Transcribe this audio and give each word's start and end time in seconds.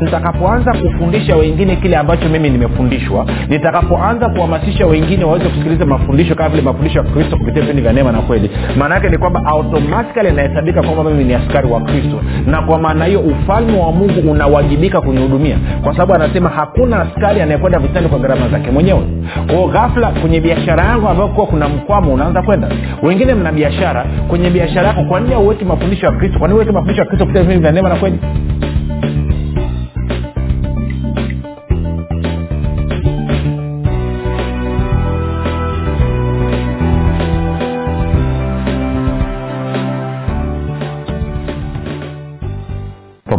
nitakapoanza 0.00 0.72
kufundisha 0.72 1.36
wengine 1.36 1.76
kile 1.76 1.96
ambacho 1.96 2.28
mimi 2.28 2.50
nimefundishwa. 2.50 3.26
Nitakapoanza 3.48 4.28
kuhamasisha 4.28 4.86
wengine 4.86 5.24
waweze 5.24 5.44
kusikiliza 5.48 5.86
mafundisho 5.86 6.34
kama 6.34 6.48
vile 6.48 6.62
mafundisho 6.62 6.98
ya 6.98 7.04
kristo 7.04 7.36
kupitia 7.36 7.60
vipindi 7.62 7.82
vya 7.82 7.92
neema 7.92 8.12
na 8.12 8.18
kweli. 8.18 8.50
Maana 8.78 8.94
yake 8.94 9.08
ni 9.08 9.18
kwamba 9.18 9.40
automatikali 9.46 10.28
inahesabika 10.28 10.82
kwamba 10.82 11.04
mimi 11.04 11.24
ni 11.24 11.34
askari 11.34 11.68
wa 11.70 11.80
kristo. 11.80 12.20
Na 12.46 12.62
kwa 12.62 12.78
maana 12.78 13.04
hiyo 13.04 13.20
ufalme 13.20 13.78
wa 13.78 13.92
mungu 13.92 14.30
unawajibika 14.30 15.00
kunihudumia. 15.00 15.56
Kwa 15.82 15.92
sababu 15.92 16.14
anasema 16.14 16.48
hakuna 16.50 17.00
askari 17.00 17.40
anayekwenda 17.40 17.78
vitani 17.78 18.08
kwa 18.08 18.18
gharama 18.18 18.48
zake 18.48 18.70
mwenyewe. 18.70 19.00
Kwao 19.46 19.66
ghafla 19.68 20.06
kwenye 20.10 20.40
biashara 20.40 20.84
yangu 20.84 21.08
ambayo 21.08 21.28
kuwa 21.28 21.46
kuna 21.46 21.68
mkwamo 21.68 22.14
unaanza 22.14 22.42
kwenda. 22.42 22.68
Wengine 23.02 23.34
mna 23.34 23.52
biashara. 23.52 24.04
Kwenye 24.28 24.50
biashara 24.50 24.88
yako 24.88 25.02
kwa 25.04 25.20
nini 25.20 25.34
auweki 25.34 25.64
mafundisho 25.64 26.06
ya 26.06 26.12
kristo? 26.12 26.38
Kwa 26.38 26.48
nini 26.48 26.56
uweke 26.56 26.72
mafundisho 26.72 27.00
ya 27.00 27.06
kristo 27.06 27.24
kupitia 27.24 27.42
vipindi 27.42 27.62
vya 27.62 27.72
neema 27.72 27.88
na 27.88 27.94
kweli 27.96 28.18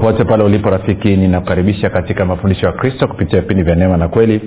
popote 0.05 0.25
pale 0.25 0.43
ulipo 0.43 0.69
rafiki 0.69 1.15
ninakukaribisha 1.15 1.89
katika 1.89 2.25
mafundisho 2.25 2.65
ya 2.65 2.71
kristo 2.71 3.07
kupitia 3.07 3.41
vipindi 3.41 3.63
vya 3.63 3.75
neema 3.75 3.97
na 3.97 4.07
kweli 4.07 4.41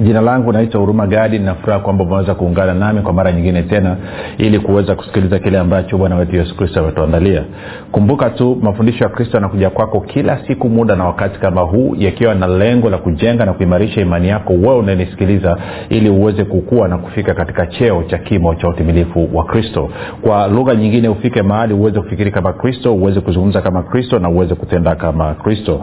jina 0.00 0.20
langu 0.20 0.52
naitwa 0.52 0.80
huruma 0.80 1.06
gadi 1.06 1.38
ninafuraha 1.38 1.80
kwamba 1.80 2.04
umeweza 2.04 2.34
kuungana 2.34 2.74
nami 2.74 3.00
kwa 3.00 3.12
mara 3.12 3.32
nyingine 3.32 3.62
tena 3.62 3.96
ili 4.38 4.58
kuweza 4.58 4.94
kusikiliza 4.94 5.38
kile 5.38 5.58
ambacho 5.58 5.98
bwana 5.98 6.16
wetu 6.16 6.36
yesu 6.36 6.56
kristo 6.56 6.80
ametuandalia. 6.80 7.44
Kumbuka 7.92 8.30
tu 8.30 8.58
mafundisho 8.62 9.04
ya 9.04 9.10
kristo 9.10 9.36
yanakuja 9.36 9.70
kwako 9.70 10.00
kila 10.00 10.38
siku 10.46 10.68
muda 10.68 10.96
na 10.96 11.04
wakati 11.04 11.38
kama 11.40 11.60
huu 11.60 11.94
yakiwa 11.98 12.34
na 12.34 12.46
lengo 12.46 12.90
la 12.90 12.98
kujenga 12.98 13.44
na 13.46 13.52
kuimarisha 13.52 14.00
imani 14.00 14.28
yako 14.28 14.52
wewe 14.52 14.76
unanisikiliza 14.78 15.58
ili 15.88 16.10
uweze 16.10 16.44
kukua 16.44 16.88
na 16.88 16.98
kufika 16.98 17.34
katika 17.34 17.66
cheo 17.66 18.02
cha 18.02 18.18
kimo 18.18 18.54
cha 18.54 18.68
utimilifu 18.68 19.28
wa 19.36 19.44
kristo. 19.44 19.90
Kwa 20.22 20.46
lugha 20.48 20.74
nyingine 20.74 21.08
ufike 21.08 21.42
mahali 21.42 21.74
uweze 21.74 22.00
kufikiri 22.00 22.30
kama 22.30 22.52
kristo 22.52 22.94
uweze 22.94 23.20
kuzungumza 23.20 23.62
kama 23.62 23.82
kristo 23.82 24.18
na 24.18 24.28
uweze 24.28 24.54
kutenda 24.54 24.94
kama 24.94 25.34
kristo. 25.34 25.80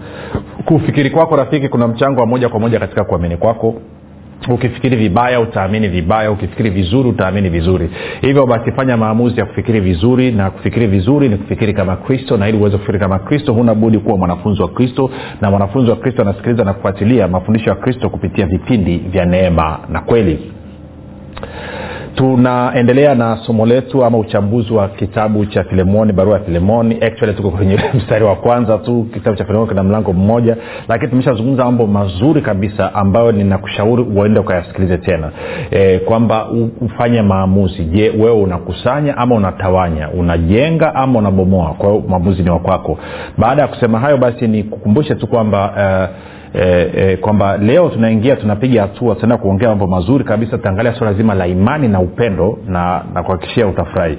Kufikiri 0.66 1.10
kwako 1.10 1.36
rafiki 1.36 1.70
kuna 1.70 1.88
mchango 1.88 2.20
wa 2.22 2.26
moja 2.28 2.50
kwa 2.50 2.60
moja 2.60 2.80
katika 2.80 3.04
kuamini 3.04 3.38
kwako 3.38 3.76
ukifikiri 4.50 4.96
vibaya 4.98 5.40
utaamini 5.40 5.88
vibaya. 5.88 6.32
Ukifikiri 6.32 6.70
vizuri 6.70 7.10
utaamini 7.10 7.50
vizuri. 7.50 7.90
Hivyo 8.22 8.46
basi 8.46 8.72
fanya 8.72 8.98
maamuzi 8.98 9.40
ya 9.40 9.46
kufikiri 9.46 9.80
vizuri 9.80 10.32
na 10.32 10.52
kufikiri 10.52 10.88
vizuri 10.88 11.30
ni 11.30 11.38
kufikiri 11.38 11.74
kama 11.74 11.96
kristo 11.96 12.38
na 12.38 12.50
ili 12.50 12.58
uweze 12.58 12.78
kufikiri 12.78 13.00
kama 13.00 13.20
kristo 13.20 13.54
huna 13.54 13.76
budi 13.76 14.00
kuwa 14.00 14.18
mwanafunzi 14.18 14.62
wa 14.62 14.68
kristo 14.68 15.10
na 15.42 15.52
mwanafunzi 15.52 15.90
wa 15.92 15.98
kristo 15.98 16.22
anasikiliza 16.22 16.64
na 16.64 16.74
kufuatilia 16.74 17.28
mafundisho 17.28 17.70
ya 17.70 17.76
kristo 17.76 18.10
kupitia 18.10 18.46
vipindi 18.46 18.98
vya 18.98 19.26
neema 19.26 19.80
na 19.90 20.02
kweli 20.02 20.52
tunaendelea 22.16 23.16
na 23.16 23.38
somo 23.38 23.66
letu 23.66 24.06
ama 24.06 24.18
uchambuzi 24.18 24.74
wa 24.74 24.88
kitabu 24.88 25.46
cha 25.46 25.64
filemoni 25.64 26.14
barua 26.14 26.34
ya 26.38 26.44
filemoni. 26.44 26.96
Actually 27.02 27.34
tuko 27.34 27.52
kwenye 27.52 27.80
mstari 27.94 28.26
wa 28.26 28.36
kwanza 28.36 28.78
tu 28.78 29.08
kitabu 29.14 29.38
cha 29.38 29.46
filemoni 29.46 29.70
kina 29.70 29.84
mlango 29.84 30.14
mmoja 30.14 30.58
lakini 30.88 31.10
tumeshazungumza 31.10 31.66
mambo 31.66 31.88
mazuri 31.88 32.42
kabisa 32.42 32.94
ambayo 32.96 33.32
ninakushauri 33.32 34.04
uende 34.04 34.40
ukayasikilize 34.40 34.98
tena. 34.98 35.32
E, 35.72 36.00
kwamba 36.00 36.48
ufanye 36.82 37.22
maamuzi. 37.22 37.84
Je 37.84 38.10
wewe 38.10 38.32
unakusanya 38.32 39.18
ama 39.18 39.36
unatawanya? 39.36 40.10
Unajenga 40.10 40.96
ama 40.96 41.20
unabomoa? 41.20 41.74
Kwa 41.74 41.90
hiyo 41.90 42.04
maamuzi 42.10 42.44
ni 42.44 42.50
wakwako 42.50 42.98
baada 43.38 43.62
ya 43.62 43.68
kusema 43.68 44.00
hayo 44.00 44.18
basi 44.18 44.48
ni 44.48 44.64
kukumbushe 44.64 45.16
tu 45.16 45.28
kwamba 45.28 45.72
uh, 46.10 46.33
e, 46.54 46.92
e, 46.96 47.18
kwamba 47.18 47.58
leo 47.58 47.90
tunaingia 47.90 48.36
tunapiga 48.36 48.82
hatua 48.82 49.16
tunaenda 49.16 49.38
kuongea 49.38 49.70
mambo 49.70 49.88
mazuri 49.88 50.24
kabisa 50.24 50.58
tutaangalia 50.58 50.94
swala 50.96 51.14
zima 51.14 51.34
la 51.34 51.48
imani 51.48 51.88
na 51.88 52.00
upendo 52.00 52.60
na 52.68 53.04
nakuhakikishia 53.14 53.68
utafurahi. 53.68 54.18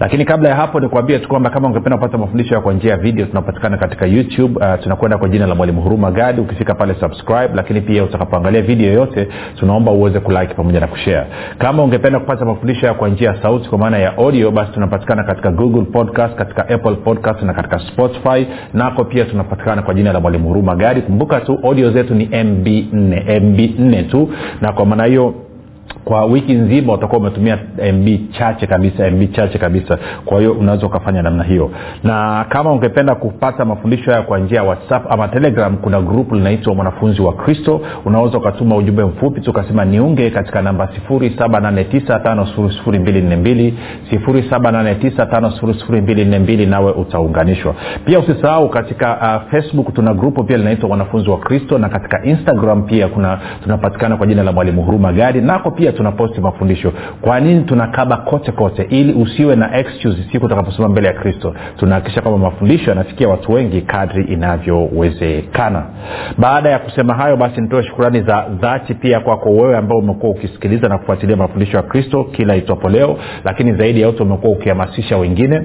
Lakini 0.00 0.24
kabla 0.24 0.48
ya 0.48 0.54
hapo 0.56 0.80
nikuambie 0.80 1.18
tu 1.18 1.28
kwamba 1.28 1.50
kama 1.50 1.68
ungependa 1.68 1.96
kupata 1.96 2.18
mafundisho 2.18 2.54
ya 2.54 2.60
kwa 2.60 2.72
njia 2.72 2.90
ya 2.90 2.96
video 2.96 3.26
tunapatikana 3.26 3.76
katika 3.76 4.06
youtube 4.06 4.60
uh, 4.66 4.82
tunakwenda 4.82 5.18
kwa 5.18 5.28
jina 5.28 5.46
la 5.46 5.54
mwalimu 5.54 5.82
huruma 5.82 6.10
gadi. 6.10 6.40
Ukifika 6.40 6.74
pale 6.74 6.94
subscribe 7.00 7.48
lakini 7.54 7.80
pia 7.80 8.04
utakapoangalia 8.04 8.62
video 8.62 8.86
yoyote 8.86 9.28
tunaomba 9.58 9.92
uweze 9.92 10.20
kulike 10.20 10.54
pamoja 10.54 10.80
na 10.80 10.86
kushare. 10.86 11.26
Kama 11.58 11.82
ungependa 11.82 12.18
kupata 12.20 12.44
mafundisho 12.44 12.86
ya 12.86 12.94
kwa 12.94 13.08
njia 13.08 13.30
ya 13.30 13.42
sauti 13.42 13.68
kwa 13.68 13.78
maana 13.78 13.98
ya 13.98 14.16
audio 14.16 14.50
basi 14.50 14.72
tunapatikana 14.72 15.24
katika 15.24 15.50
google 15.50 15.82
podcast 15.82 16.34
katika 16.34 16.68
apple 16.68 16.94
podcast 16.94 17.42
na 17.42 17.54
katika 17.54 17.78
spotify. 17.78 18.46
Nako 18.74 19.04
pia 19.04 19.24
tunapatikana 19.24 19.82
kwa 19.82 19.94
jina 19.94 20.12
la 20.12 20.20
mwalimu 20.20 20.48
huruma 20.48 20.76
gadi. 20.76 21.00
Kumbuka 21.02 21.40
tu 21.40 21.58
audio 21.64 21.75
zetu 21.90 22.14
ni 22.14 22.24
mb 22.24 22.66
4 22.66 23.40
mb 23.40 23.58
4 23.58 24.08
tu. 24.10 24.28
Na 24.60 24.72
kwa 24.72 24.86
maana 24.86 25.04
hiyo 25.04 25.34
kwa 26.06 26.24
wiki 26.24 26.52
nzima 26.54 26.92
utakuwa 26.92 27.20
umetumia 27.20 27.58
mb 27.94 28.08
chache 28.38 28.66
kabisa 28.66 29.10
mb 29.10 29.32
chache 29.32 29.58
kabisa. 29.58 29.98
Kwa 30.24 30.38
hiyo 30.38 30.52
unaweza 30.52 30.86
ukafanya 30.86 31.22
namna 31.22 31.44
hiyo. 31.44 31.70
Na 32.04 32.44
kama 32.48 32.72
ungependa 32.72 33.14
kupata 33.14 33.64
mafundisho 33.64 34.10
haya 34.10 34.22
kwa 34.22 34.38
njia 34.38 34.56
ya 34.58 34.64
whatsapp 34.64 35.12
ama 35.12 35.28
telegram 35.28 35.76
kuna 35.76 36.00
grupu 36.00 36.34
linaitwa 36.34 36.74
mwanafunzi 36.74 37.22
wa 37.22 37.32
kristo. 37.32 37.80
Unaweza 38.04 38.38
ukatuma 38.38 38.76
ujumbe 38.76 39.04
mfupi 39.04 39.40
tu 39.40 39.50
ukasema 39.50 39.84
niunge 39.84 40.30
katika 40.30 40.62
namba 40.62 40.88
7895242 41.10 43.72
7895242 44.12 46.68
nawe 46.68 46.92
utaunganishwa. 46.92 47.74
Pia 48.04 48.18
usisahau 48.18 48.68
katika 48.68 49.16
uh, 49.16 49.42
facebook 49.50 49.94
tuna 49.94 50.14
grupu 50.14 50.44
pia 50.44 50.56
linaitwa 50.56 50.90
wanafunzi 50.90 51.30
wa 51.30 51.38
kristo 51.38 51.78
na 51.78 51.88
katika 51.88 52.24
instagram 52.24 52.82
pia 52.82 53.08
kuna 53.08 53.38
tunapatikana 53.62 54.16
kwa 54.16 54.26
jina 54.26 54.42
la 54.42 54.52
mwalimu 54.52 54.82
huruma 54.82 55.12
gadi. 55.12 55.40
Nako 55.40 55.70
pia 55.70 55.92
tunaposti 55.96 56.40
mafundisho. 56.40 56.92
Kwa 57.20 57.40
nini 57.40 57.60
tunakaba 57.64 58.16
kote 58.16 58.52
kote? 58.52 58.82
Ili 58.82 59.12
usiwe 59.12 59.56
na 59.56 59.78
excuse 59.78 60.18
siku 60.32 60.46
utakaposema 60.46 60.88
mbele 60.88 61.06
ya 61.08 61.14
kristo. 61.14 61.54
Tunahakikisha 61.76 62.22
kwamba 62.22 62.50
mafundisho 62.50 62.90
yanafikia 62.90 63.28
watu 63.28 63.52
wengi 63.52 63.80
kadri 63.80 64.24
inavyowezekana. 64.24 65.86
Baada 66.38 66.70
ya 66.70 66.78
kusema 66.78 67.14
hayo 67.14 67.36
basi 67.36 67.60
nitoe 67.60 67.82
shukurani 67.82 68.22
za 68.22 68.46
dhati 68.60 68.94
pia 68.94 69.20
kwako 69.20 69.50
wewe 69.50 69.76
ambao 69.76 69.98
umekuwa 69.98 70.32
ukisikiliza 70.32 70.88
na 70.88 70.98
kufuatilia 70.98 71.36
mafundisho 71.36 71.76
ya 71.76 71.82
kristo 71.82 72.24
kila 72.24 72.56
itwapo 72.56 72.88
leo 72.88 73.18
lakini 73.44 73.72
zaidi 73.72 74.00
ya 74.00 74.06
yote 74.06 74.22
umekuwa 74.22 74.52
ukihamasisha 74.52 75.16
wengine 75.18 75.62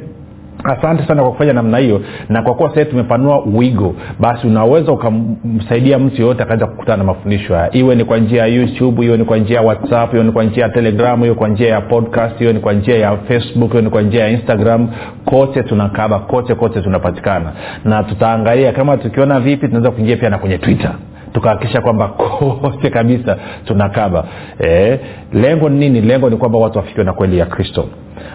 asante 0.63 1.07
sana 1.07 1.21
kwa 1.21 1.31
kufanya 1.31 1.53
namna 1.53 1.77
hiyo 1.77 2.01
na 2.29 2.41
kwa 2.41 2.53
kuwa 2.55 2.73
sahii 2.75 2.85
tumepanua 2.85 3.43
wigo 3.55 3.95
basi 4.19 4.47
unaweza 4.47 4.91
ukamsaidia 4.91 5.99
mtu 5.99 6.21
yoyote 6.21 6.43
akaweza 6.43 6.65
kukutana 6.67 6.97
na 6.97 7.03
mafundisho 7.03 7.55
haya. 7.55 7.75
Iwe 7.75 7.95
ni 7.95 8.05
kwa 8.05 8.17
njia 8.17 8.41
ya 8.41 8.47
youtube 8.47 9.05
iwe 9.05 9.17
ni 9.17 9.23
kwa 9.25 9.37
njia 9.37 9.55
ya 9.57 9.65
whatsapp 9.67 10.13
iwe 10.13 10.23
ni 10.23 10.31
kwa 10.31 10.43
njia 10.43 10.63
ya 10.63 10.69
telegram 10.69 11.23
iwe 11.25 11.33
kwa 11.35 11.47
njia 11.49 11.69
ya 11.69 11.81
podcast 11.81 12.41
iwe 12.41 12.53
ni 12.53 12.59
kwa 12.59 12.73
njia 12.73 12.97
ya 12.97 13.17
facebook 13.17 13.73
iwe 13.73 13.81
ni 13.81 13.89
kwa 13.89 14.01
njia 14.01 14.23
ya 14.23 14.29
instagram 14.29 14.89
kote 15.25 15.63
tunakaba 15.63 16.19
kote 16.19 16.55
kote 16.55 16.81
tunapatikana. 16.81 17.51
Na 17.85 18.03
tutaangalia 18.03 18.71
kama 18.71 18.97
tukiona 18.97 19.39
vipi 19.39 19.67
tunaweza 19.67 19.91
kuingia 19.91 20.17
pia 20.17 20.29
na 20.29 20.37
kwenye 20.37 20.57
twitter. 20.57 20.91
Tukahakikisha 21.33 21.81
kwamba 21.81 22.07
kote 22.07 22.89
kabisa 22.89 23.37
tunakaba. 23.65 24.23
E, 24.63 24.99
lengo 25.33 25.69
ni 25.69 25.79
nini? 25.79 26.01
Lengo 26.01 26.29
ni 26.29 26.37
kwamba 26.37 26.59
watu 26.59 26.77
wafikiwe 26.77 27.05
na 27.05 27.13
kweli 27.13 27.37
ya 27.37 27.45
kristo 27.45 27.85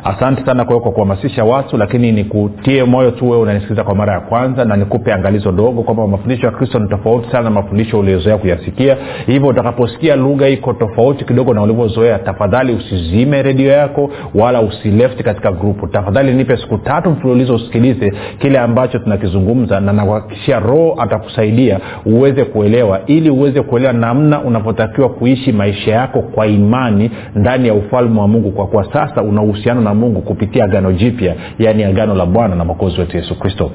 asante 0.05 0.45
sana 0.47 0.65
kwa 0.65 0.81
kwa 0.81 0.93
kuhamasisha 0.93 1.45
watu 1.45 1.77
lakini 1.77 2.13
nikutie 2.13 2.85
moyo 2.85 3.11
tu 3.11 3.31
wewe 3.31 3.43
unanisikiliza 3.43 3.85
kwa 3.85 3.95
mara 3.95 4.13
ya 4.13 4.21
kwanza 4.21 4.65
na 4.65 4.77
nikupe 4.77 5.13
angalizo 5.13 5.53
dogo 5.53 5.83
kwamba 5.83 6.07
mafundisho 6.07 6.47
ya 6.47 6.53
kristo 6.53 6.79
ni 6.79 6.89
tofauti 6.89 7.31
sana 7.31 7.43
na 7.45 7.51
mafundisho 7.51 7.99
uliozoea 7.99 8.39
kuyasikia. 8.39 8.97
Hivyo 9.27 9.49
utakaposikia 9.49 10.17
lugha 10.17 10.49
iko 10.49 10.73
tofauti 10.73 11.25
kidogo 11.25 11.55
na 11.55 11.63
ulivyozoea 11.63 12.19
tafadhali 12.19 12.73
usizime 12.75 13.43
redio 13.43 13.71
yako 13.71 14.11
wala 14.35 14.61
usilefti 14.61 15.23
katika 15.23 15.53
grupu. 15.53 15.87
Tafadhali 15.87 16.35
nipe 16.35 16.57
siku 16.57 16.79
tatu 16.79 17.11
mfululizo 17.11 17.55
usikilize 17.55 18.13
kile 18.39 18.59
ambacho 18.59 18.99
tunakizungumza 18.99 19.81
na 19.81 19.93
nakuhakikishia 19.93 20.59
roho 20.61 20.95
atakusaidia 20.99 21.81
uweze 22.07 22.45
kuelewa 22.45 23.01
ili 23.07 23.31
uweze 23.31 23.63
kuelewa 23.63 23.93
namna 23.93 24.41
unavyotakiwa 24.41 25.09
kuishi 25.09 25.53
maisha 25.53 25.93
yako 25.93 26.23
kwa 26.23 26.47
imani 26.47 27.11
ndani 27.35 27.69
ya 27.69 27.75
ufalme 27.75 28.21
wa 28.21 28.29
mungu. 28.29 28.51
Kwa 28.51 28.67
kuwa 28.67 28.93
sasa 28.93 29.23
una 29.23 29.43
uhusiano 29.77 29.81
na 29.81 29.95
mungu 29.95 30.23
kupitia 30.23 30.65
agano 30.65 30.93
jipya 30.93 31.35
yaani 31.59 31.85
agano 31.85 32.15
la 32.15 32.27
bwana 32.27 32.55
na 32.57 32.65
mwokozi 32.65 33.01
wetu 33.01 33.17
yesu 33.17 33.39
kristo. 33.39 33.71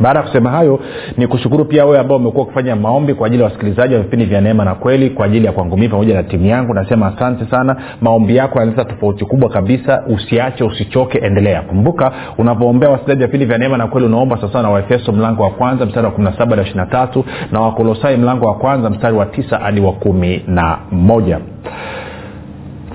Baada 0.00 0.18
ya 0.20 0.26
kusema 0.26 0.50
hayo 0.50 0.80
ni 1.16 1.26
kushukuru 1.26 1.64
pia 1.64 1.84
wewe 1.84 1.98
ambao 1.98 2.16
umekuwa 2.16 2.44
ukifanya 2.44 2.76
maombi 2.76 3.14
kwa 3.14 3.26
ajili 3.26 3.42
ya 3.42 3.48
wasikilizaji 3.48 3.94
wa 3.94 4.00
vipindi 4.00 4.24
vya 4.24 4.40
neema 4.40 4.64
na 4.64 4.74
kweli 4.74 5.10
kwa 5.10 5.26
ajili 5.26 5.46
ya 5.46 5.52
kwangu 5.52 5.76
mii 5.76 5.88
pamoja 5.88 6.14
na 6.14 6.22
timu 6.22 6.46
yangu. 6.46 6.74
Nasema 6.74 7.06
asante 7.06 7.44
sana. 7.50 7.76
Maombi 8.00 8.36
yako 8.36 8.58
yanaleta 8.58 8.84
tofauti 8.84 9.24
kubwa 9.24 9.48
kabisa. 9.50 10.02
Usiache 10.08 10.64
usichoke 10.64 11.18
endelea. 11.18 11.62
Kumbuka 11.62 12.12
unapoombea 12.38 12.90
wasikilizaji 12.90 13.22
wa 13.22 13.26
vipindi 13.26 13.46
vya 13.46 13.58
neema 13.58 13.76
na 13.76 13.86
kweli 13.86 14.06
unaomba 14.06 14.36
sawasawa 14.36 14.62
na 14.62 14.70
waefeso 14.70 15.12
mlango 15.12 15.42
wa 15.42 15.50
kwanza 15.50 15.86
mstari 15.86 16.06
wa 16.06 16.12
17 16.12 16.56
hadi 16.56 16.70
23 16.70 17.22
na 17.52 17.60
wakolosai 17.60 18.16
mlango 18.16 18.46
wa 18.46 18.54
kwanza 18.54 18.90
mstari 18.90 19.16
wa 19.16 19.24
9 19.24 19.60
hadi 19.60 19.80
wa 19.80 19.92
kumi 19.92 20.42
na 20.46 20.78
moja 20.92 21.38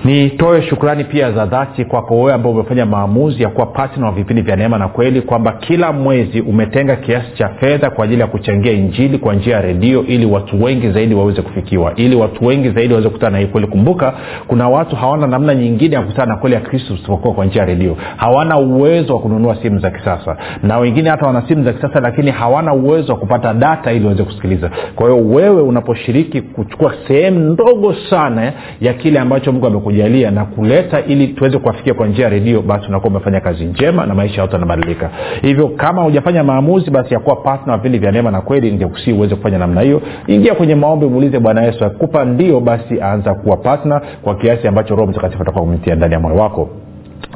nitoe 0.04 0.62
shukrani 0.62 1.04
pia 1.04 1.32
za 1.32 1.46
dhati 1.46 1.84
kwako 1.84 2.16
wewe 2.16 2.32
ambao 2.32 2.52
umefanya 2.52 2.86
maamuzi 2.86 3.42
ya 3.42 3.48
kuwa 3.48 3.66
patna 3.66 4.06
wa 4.06 4.12
vipindi 4.12 4.42
vya 4.42 4.56
neema 4.56 4.78
na 4.78 4.88
kweli 4.88 5.20
kwamba 5.22 5.52
kila 5.52 5.92
mwezi 5.92 6.40
umetenga 6.40 6.96
kiasi 6.96 7.32
cha 7.34 7.48
fedha 7.48 7.90
kwa 7.90 8.04
ajili 8.04 8.20
ya 8.20 8.26
kuchangia 8.26 8.72
injili 8.72 9.18
kwa 9.18 9.34
njia 9.34 9.56
ya 9.56 9.62
redio 9.62 10.04
ili 10.06 10.26
watu 10.26 10.62
wengi 10.62 10.90
zaidi 10.90 11.14
waweze 11.14 11.42
kufikiwa 11.42 11.94
ili 11.96 12.16
watu 12.16 12.46
wengi 12.46 12.70
zaidi 12.70 12.92
waweze 12.94 13.08
kukutana 13.08 13.30
na 13.32 13.38
hii 13.38 13.46
kweli. 13.46 13.66
Kumbuka 13.66 14.14
kuna 14.46 14.68
watu 14.68 14.96
hawana 14.96 15.26
namna 15.26 15.54
nyingine 15.54 15.94
ya 15.94 16.00
kukutana 16.02 16.32
na 16.34 16.36
kweli 16.40 16.54
ya 16.54 16.60
kristo 16.60 16.94
isipokuwa 16.94 17.34
kwa 17.34 17.44
njia 17.44 17.60
ya 17.62 17.66
redio. 17.68 17.96
Hawana 18.16 18.58
uwezo 18.58 19.14
wa 19.14 19.20
kununua 19.20 19.56
simu 19.62 19.78
za 19.78 19.90
kisasa. 19.90 20.36
Na 20.62 20.78
wengine 20.78 21.10
hata 21.10 21.26
wana 21.26 21.42
simu 21.48 21.64
za 21.64 21.72
kisasa 21.72 22.00
lakini 22.00 22.30
hawana 22.30 22.74
uwezo 22.74 23.12
wa 23.12 23.18
kupata 23.18 23.54
data 23.54 23.92
ili 23.92 24.04
waweze 24.04 24.24
kusikiliza. 24.24 24.70
Kwa 24.94 25.10
hiyo 25.10 25.26
wewe 25.28 25.62
unaposhiriki 25.62 26.40
kuchukua 26.42 26.94
sehemu 27.08 27.38
ndogo 27.40 27.94
sana 28.10 28.52
ya 28.80 28.94
kile 28.94 29.18
ambacho 29.20 29.52
mungu 29.52 29.66
kujalia 29.86 30.30
na 30.30 30.44
kuleta 30.44 31.00
ili 31.04 31.28
tuweze 31.28 31.58
kuwafikia 31.58 31.94
kwa 31.94 32.06
njia 32.06 32.24
ya 32.24 32.30
redio 32.30 32.62
basi 32.62 32.88
unakuwa 32.88 33.10
umefanya 33.10 33.40
kazi 33.40 33.64
njema 33.64 34.06
na 34.06 34.14
maisha 34.14 34.36
ya 34.36 34.42
watu 34.42 34.54
yanabadilika. 34.54 35.10
Hivyo 35.42 35.68
kama 35.68 36.02
hujafanya 36.02 36.44
maamuzi 36.44 36.90
basi 36.90 37.14
ya 37.14 37.20
kuwa 37.20 37.36
patna 37.36 37.72
wa 37.72 37.78
vipindi 37.78 37.98
vya 37.98 38.12
neema 38.12 38.30
na 38.30 38.40
kweli 38.40 38.70
ningekusii 38.70 39.12
uweze 39.12 39.34
kufanya 39.36 39.58
namna 39.58 39.80
hiyo. 39.80 40.02
Ingia 40.26 40.54
kwenye 40.54 40.74
maombi 40.74 41.06
muulize 41.06 41.38
bwana 41.38 41.62
yesu 41.62 41.84
akikupa 41.84 42.24
ndio 42.24 42.60
basi 42.60 43.00
aanza 43.02 43.34
kuwa 43.34 43.56
patna 43.56 44.00
kwa 44.22 44.34
kiasi 44.34 44.68
ambacho 44.68 44.96
roho 44.96 45.10
mtakatifu 45.10 45.42
atakuwa 45.42 45.64
kumtia 45.64 45.94
ndani 45.94 46.14
ya 46.14 46.20
moyo 46.20 46.36
wako 46.36 46.68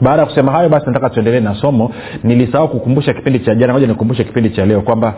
baada 0.01 0.21
ya 0.23 0.27
kusema 0.27 0.53
hayo 0.53 0.69
basi 0.69 0.87
nataka 0.87 1.11
tuendelee 1.11 1.41
na 1.41 1.55
somo. 1.55 1.93
Nilisahau 2.25 2.69
kukumbusha 2.69 3.13
kipindi 3.15 3.39
cha 3.39 3.55
jana 3.55 3.73
moja 3.73 3.87
nikumbushe 3.87 4.25
kipindi 4.25 4.51
cha 4.51 4.67
leo 4.67 4.81
kwamba 4.81 5.15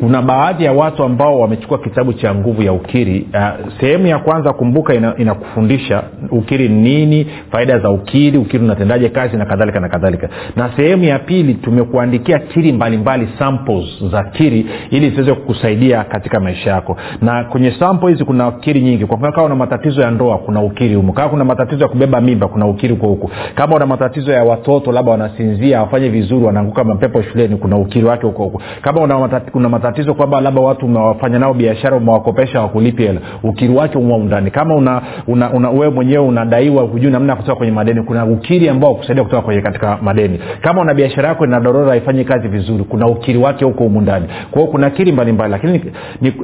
kuna 0.00 0.22
baadhi 0.22 0.64
ya 0.64 0.72
watu 0.72 1.02
ambao 1.04 1.40
wamechukua 1.40 1.78
kitabu 1.78 2.12
cha 2.12 2.34
nguvu 2.34 2.62
ya 2.62 2.72
ukiri. 2.72 3.28
Uh, 3.34 3.72
sehemu 3.80 4.06
ya 4.06 4.18
kwanza 4.18 4.52
kumbuka 4.52 4.94
inakufundisha 5.18 6.02
ina 6.20 6.30
ukiri 6.30 6.68
nini 6.68 7.26
faida 7.52 7.78
za 7.78 7.90
ukiri 7.90 8.38
ukiri 8.38 8.64
unatendaje 8.64 9.08
kazi 9.08 9.36
na 9.36 9.44
kadhalika 9.46 9.80
na 9.80 9.88
kadhalika. 9.88 10.28
Na 10.56 10.70
sehemu 10.76 11.04
ya 11.04 11.18
pili 11.18 11.54
tumekuandikia 11.54 12.38
kiri 12.38 12.72
mbalimbali 12.72 13.28
samples 13.38 13.84
za 14.12 14.24
kiri 14.24 14.66
ili 14.90 15.10
ziweze 15.10 15.34
kukusaidia 15.34 16.04
katika 16.04 16.40
maisha 16.40 16.70
yako. 16.70 16.96
Na 17.22 17.44
kwenye 17.44 17.70
sample 17.70 18.08
hizi 18.08 18.24
kuna 18.24 18.52
kiri 18.52 18.80
nyingi. 18.80 19.06
Kwa 19.06 19.18
kama 19.32 19.44
una 19.46 19.54
matatizo 19.54 20.02
ya 20.02 20.10
ndoa 20.10 20.38
kuna 20.38 20.60
ukiri 20.62 20.94
humo 20.94 21.12
kama 21.12 21.28
kuna 21.28 21.44
matatizo 21.44 21.82
ya 21.84 21.88
kubeba 21.88 22.20
mimba 22.20 22.48
kuna 22.48 22.66
ukiri 22.66 22.94
huko 22.94 23.06
huku 23.06 23.30
kama 23.54 23.76
una 23.76 23.86
matatizo 23.86 24.03
ya 24.32 24.44
watoto 24.44 24.92
labda 24.92 25.10
wanasinzia 25.12 25.80
wafanye 25.80 26.08
vizuri 26.08 26.44
wanaanguka 26.44 26.84
mapepo 26.84 27.22
shuleni 27.22 27.56
kuna 27.56 27.76
ukiri 27.76 28.04
wake 28.04 28.26
huko 28.26 28.44
huko. 28.44 28.62
Kama 28.82 29.00
una 29.00 29.18
matati, 29.18 29.50
kuna 29.50 29.68
matatizo 29.68 30.14
kwamba 30.14 30.40
labda 30.40 30.60
watu 30.60 30.86
umewafanya 30.86 31.38
nao 31.38 31.54
biashara 31.54 31.96
umewakopesha 31.96 32.60
wakulipi 32.60 33.02
hela 33.02 33.20
ukiri 33.42 33.74
wake 33.74 33.98
umo 33.98 34.18
ndani 34.18 34.50
kama 34.50 34.74
una, 34.74 35.02
una, 35.26 35.52
una 35.52 35.70
wewe 35.70 35.90
mwenyewe 35.90 36.24
unadaiwa 36.24 36.82
hujui 36.82 37.10
namna 37.10 37.32
ya 37.32 37.36
kutoka 37.36 37.56
kwenye 37.56 37.72
madeni 37.72 38.02
kuna 38.02 38.24
ukiri 38.24 38.68
ambao 38.68 38.94
kusaidia 38.94 39.24
kutoka 39.24 39.42
kwenye 39.42 39.60
katika 39.62 39.98
madeni. 40.02 40.40
Kama 40.60 40.80
una 40.80 40.94
biashara 40.94 41.28
yako 41.28 41.44
ina 41.44 41.60
dorora 41.60 41.90
haifanyi 41.90 42.24
kazi 42.24 42.48
vizuri 42.48 42.84
kuna 42.84 43.06
ukiri 43.06 43.38
wake 43.38 43.64
huko 43.64 43.84
humu 43.84 44.00
ndani. 44.00 44.26
Kwa 44.50 44.66
kuna 44.66 44.90
kiri 44.90 45.12
mbalimbali 45.12 45.50
lakini 45.52 45.92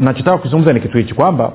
nachotaka 0.01 0.39
kuzungumza 0.39 0.73
ni 0.73 0.81
kitu 0.81 0.99
hichi 0.99 1.15
kwamba 1.15 1.53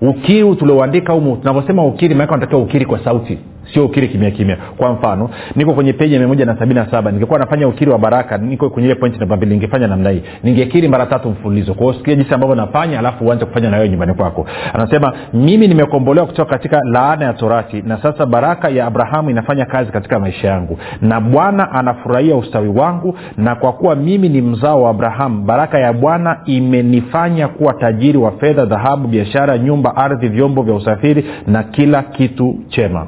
ukiri 0.00 0.54
tulioandika 0.56 1.12
humu 1.12 1.36
tunavyosema 1.36 1.86
ukiri 1.86 2.14
maanake 2.14 2.32
unatakiwa 2.34 2.60
ukiri 2.62 2.84
kwa 2.86 3.04
sauti 3.04 3.38
sio 3.74 3.84
ukiri 3.86 4.08
kimya 4.08 4.30
kimya. 4.30 4.56
Kwa 4.76 4.92
mfano 4.92 5.30
niko 5.56 5.72
kwenye 5.74 5.92
peji 5.92 6.18
mia 6.18 6.28
moja 6.28 6.44
na 6.44 6.58
sabini 6.58 6.80
na 6.80 6.90
saba 6.90 7.10
ningekuwa 7.10 7.38
nafanya 7.38 7.68
ukiri 7.68 7.90
wa 7.90 7.98
baraka 7.98 8.38
niko 8.38 8.70
kwenye 8.70 8.88
ile 8.88 8.94
pointi 8.94 9.18
namba 9.18 9.36
mbili 9.36 9.52
ningefanya 9.54 9.86
namna 9.86 10.10
hii. 10.10 10.22
Ningekiri 10.42 10.88
mara 10.88 11.06
tatu 11.06 11.30
mfululizo. 11.30 11.74
Kwao 11.74 11.92
sikia 11.94 12.14
jinsi 12.14 12.34
ambavyo 12.34 12.56
nafanya 12.56 12.98
alafu 12.98 13.24
uanze 13.26 13.44
kufanya 13.44 13.70
na 13.70 13.76
wewe 13.76 13.88
nyumbani 13.88 14.14
kwako. 14.14 14.46
Anasema 14.74 15.12
mimi 15.32 15.68
nimekombolewa 15.68 16.26
kutoka 16.26 16.50
katika 16.50 16.80
laana 16.84 17.24
ya 17.24 17.32
torati 17.32 17.82
na 17.82 18.02
sasa 18.02 18.26
baraka 18.26 18.68
ya 18.68 18.86
abrahamu 18.86 19.30
inafanya 19.30 19.64
kazi 19.64 19.92
katika 19.92 20.18
maisha 20.20 20.48
yangu. 20.48 20.78
Na 21.02 21.20
bwana 21.20 21.72
anafurahia 21.72 22.36
ustawi 22.36 22.68
wangu 22.68 23.14
na 23.36 23.54
kwa 23.54 23.72
kuwa 23.72 23.96
mimi 23.96 24.28
ni 24.28 24.42
mzao 24.42 24.82
wa 24.82 24.90
abrahamu 24.90 25.42
baraka 25.42 25.78
ya 25.78 25.92
bwana 25.92 26.40
imenifanya 26.44 27.48
kuwa 27.48 27.72
tajiri 27.74 28.18
wa 28.18 28.30
fedha 28.32 28.64
dhahabu 28.64 29.08
biashara 29.08 29.58
nyumba 29.58 29.96
ardhi 29.96 30.28
vyombo 30.28 30.62
vya 30.62 30.74
usafiri 30.74 31.24
na 31.46 31.62
kila 31.62 32.02
kitu 32.02 32.58
chema 32.68 33.06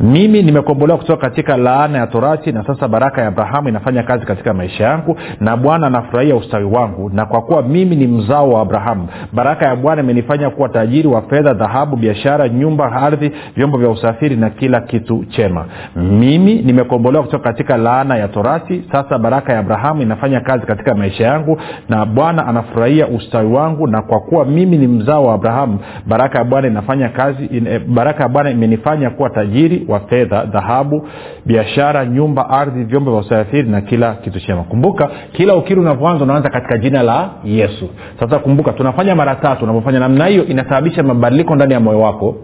mimi 0.00 0.42
nimekombolewa 0.42 0.98
kutoka 0.98 1.20
katika 1.28 1.56
laana 1.56 1.98
ya 1.98 2.06
torati 2.06 2.52
na 2.52 2.64
sasa 2.66 2.88
baraka 2.88 3.22
ya 3.22 3.28
abrahamu 3.28 3.68
inafanya 3.68 4.02
kazi 4.02 4.26
katika 4.26 4.54
maisha 4.54 4.84
yangu 4.84 5.16
na 5.40 5.56
bwana 5.56 5.86
anafurahia 5.86 6.36
ustawi 6.36 6.64
wangu 6.64 7.10
na 7.14 7.26
kwa 7.26 7.42
kuwa 7.42 7.62
mimi 7.62 7.96
ni 7.96 8.06
mzao 8.06 8.50
wa 8.50 8.60
abrahamu 8.60 9.08
baraka 9.32 9.66
ya 9.66 9.76
bwana 9.76 10.02
imenifanya 10.02 10.50
kuwa 10.50 10.68
tajiri 10.68 11.08
wa 11.08 11.22
fedha 11.22 11.54
dhahabu 11.54 11.96
biashara 11.96 12.48
nyumba 12.48 12.92
ardhi 12.92 13.32
vyombo 13.56 13.78
vya 13.78 13.88
usafiri 13.90 14.36
na 14.36 14.50
kila 14.50 14.80
kitu 14.80 15.24
chema. 15.24 15.64
Mimi 15.96 16.54
nimekombolewa 16.62 17.24
kutoka 17.24 17.44
katika 17.44 17.76
laana 17.76 18.16
ya 18.16 18.28
torati 18.28 18.84
sasa 18.92 19.18
baraka 19.18 19.52
ya 19.52 19.58
abrahamu 19.58 20.02
inafanya 20.02 20.40
kazi 20.40 20.66
katika 20.66 20.94
maisha 20.94 21.24
yangu 21.26 21.60
na 21.88 22.06
bwana 22.06 22.46
anafurahia 22.46 23.08
ustawi 23.08 23.52
wangu 23.52 23.86
na 23.86 24.02
kwa 24.02 24.20
kuwa 24.20 24.44
mimi 24.44 24.78
ni 24.78 24.86
mzao 24.86 25.24
wa 25.26 25.34
abrahamu 25.34 25.78
baraka 26.06 26.38
ya 26.38 26.44
bwana 26.44 26.68
inafanya 26.68 27.08
kazi 27.08 27.44
in, 27.44 27.78
baraka 27.94 28.22
ya 28.22 28.28
bwana 28.28 28.50
imenifanya 28.50 29.10
kuwa 29.10 29.30
tajiri 29.30 29.85
wa 29.88 30.00
fedha 30.00 30.44
dhahabu 30.44 31.08
biashara 31.46 32.04
nyumba 32.06 32.50
ardhi 32.50 32.84
vyombo 32.84 33.10
vya 33.10 33.20
usafiri 33.20 33.68
na 33.68 33.80
kila 33.80 34.14
kitu 34.14 34.40
chema. 34.40 34.62
Kumbuka 34.62 35.10
kila 35.32 35.56
ukiri 35.56 35.80
unavyoanza 35.80 36.24
unaanza 36.24 36.50
katika 36.50 36.78
jina 36.78 37.02
la 37.02 37.30
yesu. 37.44 37.88
Sasa 38.20 38.38
kumbuka 38.38 38.72
tunafanya 38.72 39.14
mara 39.14 39.34
tatu. 39.34 39.64
Unapofanya 39.64 39.98
namna 40.00 40.26
hiyo 40.26 40.44
inasababisha 40.46 41.02
mabadiliko 41.02 41.54
ndani 41.54 41.72
ya 41.72 41.80
moyo 41.80 42.00
wako 42.00 42.36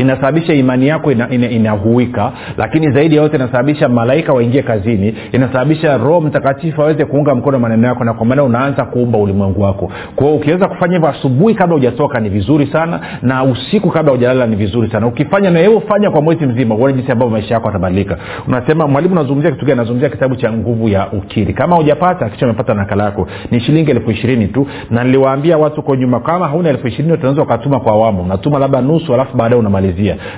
inasababisha 0.00 0.54
imani 0.54 0.86
yako 0.88 1.12
inahuika 1.12 1.34
ina, 1.34 1.50
ina 1.50 2.32
lakini 2.56 2.92
zaidi 2.92 3.16
ya 3.16 3.22
yote 3.22 3.36
inasababisha 3.36 3.88
malaika 3.88 4.32
waingie 4.32 4.62
kazini 4.62 5.14
inasababisha 5.32 5.96
roho 5.96 6.20
mtakatifu 6.20 6.82
aweze 6.82 7.04
kuunga 7.04 7.34
mkono 7.34 7.58
maneno 7.58 7.86
yako 7.86 8.04
na 8.04 8.14
kwa 8.14 8.26
maana 8.26 8.44
unaanza 8.44 8.84
kuumba 8.84 9.18
ulimwengu 9.18 9.62
wako. 9.62 9.92
Kwao 10.16 10.34
ukiweza 10.34 10.68
kufanya 10.68 10.94
hivyo 10.94 11.08
asubuhi 11.08 11.54
kabla 11.54 11.74
hujatoka 11.74 12.20
ni 12.20 12.28
vizuri 12.28 12.66
sana 12.66 13.00
na 13.22 13.44
usiku 13.44 13.90
kabla 13.90 14.12
hujalala 14.12 14.46
ni 14.46 14.56
vizuri 14.56 14.90
sana. 14.90 15.06
Ukifanya 15.06 15.50
na 15.50 15.80
fanya 15.88 16.10
kwa 16.10 16.22
mwezi 16.22 16.46
mzima 16.46 16.74
uone 16.74 16.92
jinsi 16.94 17.12
ambavyo 17.12 17.32
maisha 17.32 17.54
yako 17.54 17.68
atabadilika 17.68 18.16
unasema 18.48 18.88
mwalimu 18.88 19.12
unazungumzia 19.12 19.50
kitu 19.50 19.66
gani? 19.66 19.76
Nazungumzia 19.78 20.08
kitabu 20.08 20.36
cha 20.36 20.52
nguvu 20.52 20.88
ya 20.88 21.12
ukiri. 21.12 21.52
Kama 21.54 21.76
hujapata 21.76 22.28
kisha 22.28 22.46
umepata 22.46 22.74
nakala 22.74 23.04
yako. 23.04 23.26
Ni 23.50 23.60
shilingi 23.60 23.90
elfu 23.90 24.10
ishirini 24.10 24.46
tu. 24.48 24.66
Na 24.90 25.04
niliwaambia 25.04 25.58
watu 25.58 25.76
huko 25.76 25.94
nyuma 25.96 26.20
kama 26.20 26.48
hauna 26.48 26.68
elfu 26.68 26.88
ishirini 26.88 27.16
tunaweza 27.16 27.42
ukatuma 27.42 27.80
kwa 27.80 27.92
awamu. 27.92 28.22
Unatuma 28.22 28.58
labda 28.58 28.80
nusu 28.80 29.14
alafu 29.14 29.36
baadaye 29.36 29.60
unamalizia 29.60 29.89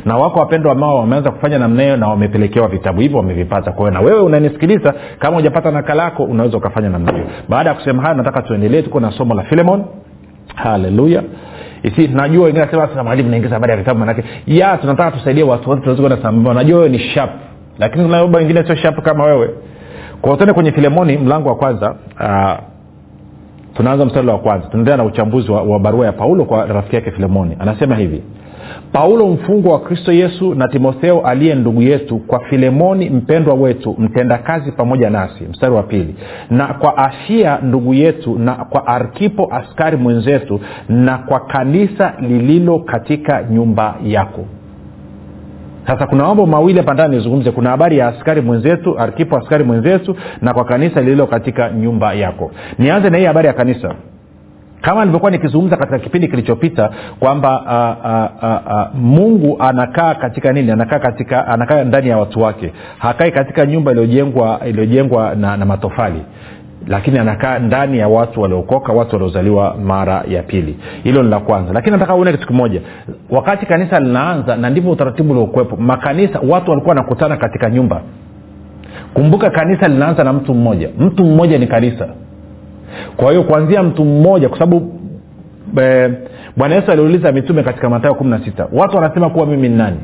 na 0.05 0.17
wako 0.17 0.41
wapendwa 0.41 0.73
ambao 0.73 0.99
wameanza 0.99 1.31
kufanya 1.31 1.59
namna 1.59 1.83
hiyo 1.83 1.97
na 1.97 2.09
wamepelekewa 2.09 2.69
vitabu 2.69 3.01
hivyo 3.01 3.19
wamevipata. 3.19 3.73
Kwao 3.73 3.91
na 3.91 4.01
wewe 4.01 4.21
unanisikiliza 4.21 4.95
kama 5.19 5.37
hujapata 5.37 5.71
nakala 5.71 6.03
yako 6.03 6.25
unaweza 6.25 6.57
ukafanya 6.57 6.89
namna 6.89 7.13
hiyo. 7.13 7.25
Baada 7.49 7.71
ya 7.71 7.75
kusema 7.77 8.03
hayo 8.03 8.15
nataka 8.15 8.43
tuendelee. 8.43 8.83
Tuko 8.83 9.01
na 9.01 9.11
somo 9.13 9.35
la 9.35 9.43
filemon. 9.43 9.85
Haleluya 10.55 11.23
isi 11.83 12.09
najua 12.09 12.45
wengine 12.45 12.65
nasema 12.65 12.89
sasa 12.89 13.05
mwalimu 13.05 13.29
naingiza 13.31 13.55
habari 13.55 13.71
ya 13.71 13.77
vitabu 13.79 14.01
manake 14.01 14.25
ya 14.47 14.77
tunataka 14.79 15.11
tusaidie 15.11 15.43
watu 15.45 15.71
wote 15.71 15.81
tunaweza 15.81 16.03
kwenda 16.03 16.23
sambamba. 16.23 16.55
Najua 16.55 16.77
wewe 16.79 16.89
ni 16.89 16.99
sharp 16.99 17.31
lakini 17.79 18.05
kuna 18.05 18.23
wengine 18.23 18.65
sio 18.67 18.75
sharp 18.75 19.01
kama 19.03 19.25
wewe. 19.25 19.51
Kwa 20.21 20.37
tuende 20.37 20.53
kwenye 20.55 20.73
filemoni 20.73 21.17
mlango 21.19 21.49
wa 21.49 21.55
kwanza. 21.55 21.95
Uh, 22.21 22.53
tunaanza 23.75 24.05
mstari 24.05 24.27
wa 24.29 24.39
kwanza. 24.39 24.67
Tunaendelea 24.67 24.97
na 24.97 25.05
uchambuzi 25.05 25.53
wa, 25.53 25.63
wa 25.63 25.79
barua 25.79 26.07
ya 26.07 26.13
paulo 26.13 26.45
kwa 26.45 26.67
rafiki 26.67 26.97
yake 26.97 27.11
filemoni 27.11 27.57
anasema 27.59 27.97
hivi 27.97 28.23
paulo 28.93 29.27
mfungwa 29.29 29.73
wa 29.73 29.81
kristo 29.81 30.13
yesu 30.13 30.55
na 30.55 30.69
timotheo 30.69 31.21
aliye 31.21 31.55
ndugu 31.55 31.83
yetu 31.83 32.19
kwa 32.19 32.41
filemoni 32.41 33.11
mpendwa 33.11 33.55
wetu 33.55 33.95
mtendakazi 33.99 34.73
pamoja 34.73 35.11
nasi. 35.11 35.45
Mstari 35.51 35.73
wa 35.73 35.83
pili. 35.83 36.15
Na 36.51 36.67
kwa 36.67 36.97
afia 36.97 37.59
ndugu 37.63 37.95
yetu 37.95 38.39
na 38.39 38.55
kwa 38.55 38.87
arkipo 38.87 39.49
askari 39.55 39.97
mwenzetu 39.97 40.61
na 40.89 41.19
kwa 41.19 41.41
kanisa 41.41 42.15
lililo 42.21 42.79
katika 42.79 43.43
nyumba 43.51 43.95
yako. 44.05 44.45
Sasa 45.87 46.07
kuna 46.07 46.25
mambo 46.25 46.47
mawili 46.47 46.79
hapa 46.79 46.95
ndani 46.95 47.17
nizungumze. 47.17 47.51
Kuna 47.51 47.71
habari 47.71 47.99
ya 47.99 48.09
askari 48.09 48.41
mwenzetu 48.41 48.99
arkipo 48.99 49.37
askari 49.37 49.65
mwenzetu 49.65 50.17
na 50.43 50.55
kwa 50.55 50.65
kanisa 50.65 51.01
lililo 51.01 51.27
katika 51.27 51.71
nyumba 51.71 52.13
yako. 52.15 52.51
Nianze 52.79 53.11
na 53.11 53.19
hii 53.19 53.25
habari 53.25 53.47
ya 53.47 53.53
kanisa 53.53 53.95
kama 54.83 55.01
nilivyokuwa 55.01 55.31
nikizungumza 55.31 55.77
katika 55.77 55.99
kipindi 55.99 56.29
kilichopita 56.29 56.91
kwamba 57.21 57.51
uh, 57.61 58.45
uh, 58.45 58.73
uh, 58.73 59.01
mungu 59.01 59.57
anakaa 59.59 60.15
katika 60.15 60.53
nini? 60.53 60.71
Anakaa 60.71 60.99
katika 60.99 61.47
anakaa 61.49 61.85
ndani 61.85 62.09
ya 62.09 62.19
watu 62.19 62.41
wake. 62.43 62.73
Hakai 62.99 63.33
katika 63.33 63.67
nyumba 63.67 63.91
iliyojengwa 63.93 64.61
iliyojengwa 64.67 65.35
na, 65.35 65.57
na 65.57 65.65
matofali. 65.65 66.23
Lakini 66.89 67.19
anakaa 67.19 67.59
ndani 67.59 67.99
ya 67.99 68.09
watu 68.09 68.41
waliokoka 68.41 68.93
watu 68.93 69.15
waliozaliwa 69.17 69.77
mara 69.85 70.25
ya 70.29 70.43
pili. 70.43 70.77
Hilo 71.05 71.23
ni 71.23 71.31
la 71.31 71.41
kwanza. 71.41 71.73
Lakini 71.73 71.93
nataka 71.93 72.15
uone 72.15 72.33
kitu 72.33 72.47
kimoja. 72.47 72.81
Wakati 73.31 73.67
kanisa 73.67 74.01
linaanza 74.01 74.57
na 74.57 74.71
ndivyo 74.71 74.91
utaratibu 74.91 75.33
uliokuwepo 75.33 75.77
makanisa 75.77 76.41
watu 76.49 76.71
walikuwa 76.71 76.95
wanakutana 76.95 77.37
katika 77.37 77.71
nyumba. 77.71 78.01
Kumbuka 79.15 79.51
kanisa 79.51 79.89
linaanza 79.89 80.25
na 80.25 80.33
mtu 80.33 80.55
mmoja. 80.55 80.89
Mtu 80.99 81.25
mmoja 81.25 81.59
ni 81.59 81.67
kanisa 81.67 82.09
kwa 83.17 83.31
hiyo 83.31 83.43
kuanzia 83.43 83.83
mtu 83.83 84.05
mmoja 84.05 84.49
kwa 84.49 84.59
sababu 84.59 84.93
e, 85.83 86.11
bwana 86.57 86.75
yesu 86.75 86.91
aliuliza 86.93 87.33
mitume 87.33 87.63
katika 87.63 87.91
matayo 87.91 88.15
kumi 88.15 88.31
na 88.31 88.45
sita. 88.45 88.67
Watu 88.73 88.97
wanasema 88.97 89.31
kuwa 89.31 89.47
mimi 89.47 89.69
ni 89.69 89.77
nani? 89.77 89.97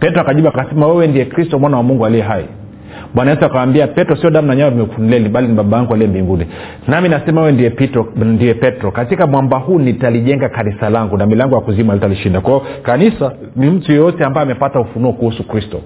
Petro 0.00 0.20
akajibu 0.20 0.48
akasema 0.48 0.86
wewe 0.86 1.06
ndiye 1.06 1.24
kristo 1.24 1.58
mwana 1.58 1.76
wa 1.76 1.82
mungu 1.82 2.06
aliye 2.06 2.22
hai. 2.22 2.44
Bwana 3.14 3.30
yesu 3.30 3.44
akawambia 3.44 3.86
petro 3.86 4.16
sio 4.16 4.30
damu 4.30 4.48
na 4.48 4.54
nyama 4.56 4.70
vimekufunuleni 4.70 5.28
bali 5.28 5.48
ni 5.48 5.54
baba 5.54 5.76
yangu 5.76 5.94
aliye 5.94 6.08
mbinguni. 6.10 6.46
Nami 6.88 7.08
nasema 7.08 7.40
wewe 7.40 7.52
ndiye 7.52 7.70
petro, 7.70 8.08
ndiye 8.16 8.54
petro. 8.54 8.90
Katika 8.90 9.26
mwamba 9.26 9.58
huu 9.58 9.78
nitalijenga 9.78 10.48
kanisa 10.48 10.90
langu 10.90 11.16
na 11.16 11.26
milango 11.26 11.54
ya 11.54 11.60
kuzima 11.60 11.94
litalishinda 11.94 12.40
kwao 12.40 12.62
kanisa 12.82 13.32
ni 13.56 13.70
mtu 13.70 13.92
yeyote 13.92 14.24
ambaye 14.24 14.44
amepata 14.46 14.80
ufunuo 14.80 15.12
kuhusu 15.12 15.48
kristo 15.48 15.80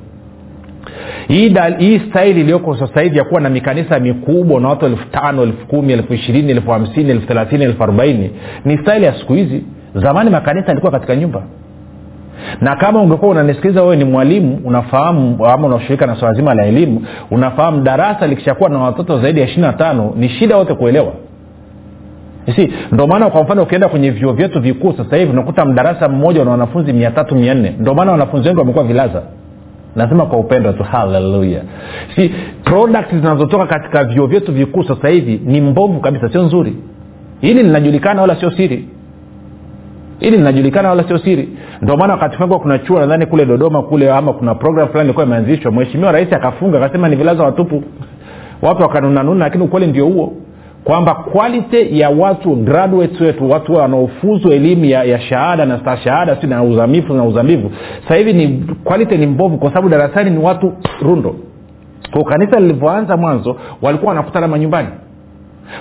hii, 1.28 1.54
hii 1.78 2.00
staili 2.10 2.40
iliyoko 2.40 2.76
sasa 2.76 3.00
hivi 3.00 3.18
ya 3.18 3.24
kuwa 3.24 3.40
na 3.40 3.50
mikanisa 3.50 4.00
mikubwa 4.00 4.60
na 4.60 4.68
watu 4.68 4.86
elfu 4.86 5.06
tano 5.10 5.42
elfu 5.42 5.66
kumi 5.66 5.92
elfu 5.92 6.14
ishirini 6.14 6.50
elfu 6.52 6.70
hamsini 6.70 7.10
elfu 7.10 7.26
thelathini 7.26 7.64
elfu 7.64 7.82
arobaini 7.82 8.30
ni 8.64 8.78
staili 8.78 9.04
ya 9.04 9.14
siku 9.18 9.32
hizi. 9.34 9.64
Zamani 9.94 10.30
makanisa 10.30 10.66
yalikuwa 10.68 10.92
katika 10.92 11.16
nyumba. 11.16 11.42
Na 12.60 12.76
kama 12.76 13.02
ungekuwa 13.02 13.30
unanisikiliza 13.30 13.82
wewe 13.82 13.96
ni 13.96 14.04
mwalimu 14.04 14.60
unafahamu 14.64 15.46
ama 15.46 15.66
unashirika 15.66 16.06
na 16.06 16.16
swala 16.16 16.34
zima 16.34 16.54
la 16.54 16.66
elimu 16.66 17.02
unafahamu 17.30 17.80
darasa 17.82 18.26
likishakuwa 18.26 18.70
na 18.70 18.78
watoto 18.78 19.20
zaidi 19.20 19.40
ya 19.40 19.46
ishirina 19.46 19.72
tano 19.72 20.12
ni 20.16 20.28
shida 20.28 20.56
wote 20.56 20.74
kuelewa. 20.74 21.12
Si 22.56 22.72
ndio 22.92 23.06
maana 23.06 23.30
kwa 23.30 23.42
mfano 23.42 23.62
ukienda 23.62 23.88
kwenye 23.88 24.10
vyuo 24.10 24.32
vyetu 24.32 24.60
vikuu 24.60 24.92
sasa 24.92 25.16
hivi 25.16 25.32
unakuta 25.32 25.64
mdarasa 25.64 26.08
mmoja 26.08 26.42
una 26.42 26.50
wanafunzi 26.50 26.92
mia 26.92 27.10
tatu 27.10 27.34
mia 27.34 27.54
nne. 27.54 27.74
Ndio 27.78 27.94
maana 27.94 28.12
wanafunzi 28.12 28.48
wengi 28.48 28.60
wamekuwa 28.60 28.84
vilaza 28.84 29.22
nasema 29.96 30.26
kwa 30.26 30.38
upendo 30.38 30.72
tu 30.72 30.82
haleluya. 30.82 31.62
Si 32.16 32.34
product 32.64 33.14
zinazotoka 33.14 33.66
katika 33.66 34.04
vyuo 34.04 34.26
vyetu 34.26 34.52
vikuu 34.52 34.82
sasa 34.84 35.08
hivi 35.08 35.40
ni 35.44 35.60
mbovu 35.60 36.00
kabisa 36.00 36.28
sio 36.32 36.42
nzuri. 36.42 36.76
Hili 37.40 37.62
linajulikana 37.62 38.20
wala 38.20 38.36
sio 38.40 38.50
siri. 38.50 38.88
Hili 40.18 40.36
linajulikana 40.36 40.88
wala 40.88 41.04
sio 41.08 41.18
siri. 41.18 41.48
Ndio 41.82 41.96
maana 41.96 42.12
wakati 42.12 42.36
fulani 42.36 42.58
kuna 42.58 42.78
chuo 42.78 42.98
nadhani 43.00 43.26
kule 43.26 43.46
dodoma 43.46 43.82
kule 43.82 44.10
ama 44.12 44.32
kuna 44.32 44.54
program 44.54 44.88
fulani 44.88 45.06
ilikuwa 45.06 45.26
imeanzishwa 45.26 45.72
mheshimiwa 45.72 46.12
rais 46.12 46.32
akafunga 46.32 46.78
akasema 46.84 47.08
ni 47.08 47.16
vilaza 47.16 47.42
watupu. 47.44 47.82
Watu 48.62 48.82
wakanunanuna 48.82 49.44
lakini 49.44 49.64
ukweli 49.64 49.86
ndio 49.86 50.04
huo 50.06 50.32
kwamba 50.86 51.14
quality 51.14 52.00
ya 52.00 52.10
watu 52.10 52.56
graduates 52.56 53.20
wetu 53.20 53.50
watu 53.50 53.74
wanaofuzwa 53.74 54.54
elimu 54.54 54.84
ya, 54.84 55.04
ya 55.04 55.20
shahada 55.20 55.66
na 55.66 55.78
stashahada 55.78 56.36
si 56.40 56.46
na 56.46 56.62
uzamifu 56.62 57.14
na 57.14 57.24
uzamivu 57.24 57.70
sasa 58.02 58.14
hivi 58.14 58.32
ni 58.32 58.64
quality 58.84 59.16
ni 59.18 59.26
mbovu 59.26 59.58
kwa 59.58 59.68
sababu 59.68 59.88
darasani 59.88 60.30
ni 60.30 60.38
watu 60.38 60.72
rundo. 61.02 61.34
Kwa 62.10 62.24
kanisa 62.24 62.60
lilivyoanza 62.60 63.16
mwanzo 63.16 63.56
walikuwa 63.82 64.08
wanakutana 64.08 64.48
manyumbani. 64.48 64.88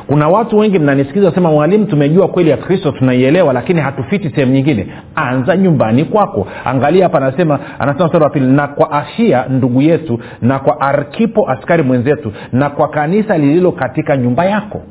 Kuna 0.07 0.27
watu 0.27 0.57
wengi 0.57 0.79
mnanisikiza 0.79 1.31
sema 1.31 1.51
mwalimu 1.51 1.85
tumejua 1.85 2.27
kweli 2.27 2.49
ya 2.49 2.57
kristo 2.57 2.91
tunaielewa 2.91 3.53
lakini 3.53 3.81
hatufiti 3.81 4.29
sehemu 4.29 4.51
nyingine. 4.53 4.87
Anza 5.15 5.57
nyumbani 5.57 6.03
kwako. 6.05 6.47
Angalia 6.65 7.03
hapa 7.03 7.17
anasema 7.17 7.59
anasema 7.79 8.05
mstari 8.05 8.23
wa 8.23 8.29
pili 8.29 8.47
na 8.47 8.67
kwa 8.67 8.91
ashia 8.91 9.45
ndugu 9.49 9.81
yetu 9.81 10.19
na 10.41 10.59
kwa 10.59 10.81
arkipo 10.81 11.49
askari 11.49 11.83
mwenzetu 11.83 12.31
na 12.51 12.69
kwa 12.69 12.87
kanisa 12.87 13.37
lililo 13.37 13.71
katika 13.71 14.17
nyumba 14.17 14.45
yako 14.45 14.81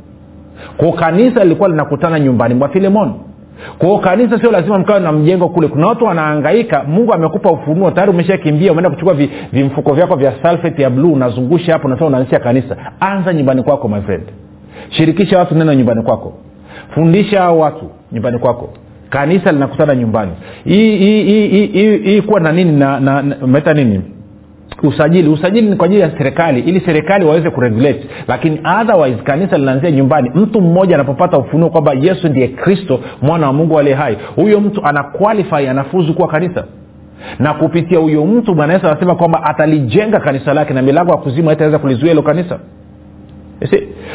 kwao 0.77 0.93
kanisa 0.93 1.43
lilikuwa 1.45 1.69
linakutana 1.69 2.21
nyumbani 2.21 2.55
mwa 2.55 2.69
filemoni. 2.69 3.13
Kwao 3.79 3.99
kanisa 3.99 4.41
sio 4.41 4.51
lazima 4.51 4.79
mkawe 4.79 5.01
na 5.01 5.13
mjengo 5.13 5.49
kule. 5.49 5.69
Kuna 5.69 5.87
watu 5.87 6.05
wanaangaika 6.05 6.85
mungu 6.85 7.13
amekupa 7.15 7.51
ufunuo 7.51 7.91
tayari 7.91 8.11
umeshakimbia 8.13 8.73
umeenda 8.73 8.91
kuchukua 8.91 9.15
vimfuko 9.53 9.91
vi 9.91 9.97
vyako 9.97 10.17
vya 10.17 10.33
salfet 10.43 10.79
ya 10.79 10.91
bluu 10.91 11.13
unazungusha 11.13 11.73
hapo 11.73 11.87
unasema 11.87 12.07
unaanzisha 12.07 12.39
kanisa. 12.41 12.77
Anza 13.01 13.35
nyumbani 13.35 13.63
kwako 13.63 13.89
my 13.89 14.01
friend. 14.01 14.23
Shirikisha 14.89 15.39
watu 15.39 15.55
neno 15.55 15.75
nyumbani 15.75 16.03
kwako. 16.03 16.33
Fundisha 16.95 17.41
hao 17.43 17.59
watu 17.59 17.91
nyumbani 18.13 18.39
kwako. 18.39 18.69
Kanisa 19.11 19.53
linakutana 19.53 19.95
nyumbani. 19.95 20.33
Hii 20.65 22.23
kuwa 22.27 22.41
na 22.41 22.53
nini 22.53 22.73
na, 22.73 23.01
na, 23.01 23.23
na 23.23 23.47
meta 23.47 23.75
nini 23.75 24.01
usajili 24.83 25.29
usajili 25.29 25.71
ni 25.71 25.77
kwa 25.77 25.87
ajili 25.87 26.01
ya 26.01 26.11
serikali 26.19 26.61
ili 26.61 26.81
serikali 26.81 27.25
waweze 27.25 27.51
kuregulate. 27.51 28.07
Lakini 28.29 28.61
otherwise 28.81 29.23
kanisa 29.23 29.59
linaanzia 29.59 29.91
nyumbani 29.91 30.31
mtu 30.35 30.61
mmoja 30.61 30.95
anapopata 30.95 31.39
ufunuo 31.39 31.71
kwamba 31.71 31.93
yesu 32.01 32.29
ndiye 32.29 32.49
kristo 32.49 33.01
mwana 33.23 33.47
wa 33.47 33.53
mungu 33.53 33.79
aliye 33.79 33.95
hai 33.95 34.17
huyo 34.37 34.61
mtu 34.61 34.85
ana 34.85 35.05
anafuzu 35.69 36.15
kuwa 36.15 36.29
kanisa. 36.29 36.65
Na 37.39 37.55
kupitia 37.55 37.99
huyo 37.99 38.27
mtu 38.27 38.55
bwana 38.55 38.73
yesu 38.73 38.87
anasema 38.87 39.15
kwamba 39.15 39.43
atalijenga 39.45 40.21
kanisa 40.21 40.55
lake 40.55 40.75
na 40.75 40.83
milango 40.83 41.11
ya 41.11 41.17
kuzima 41.17 41.53
itaweza 41.53 41.79
kulizuia 41.79 42.11
hilo 42.11 42.23
kanisa. 42.23 42.59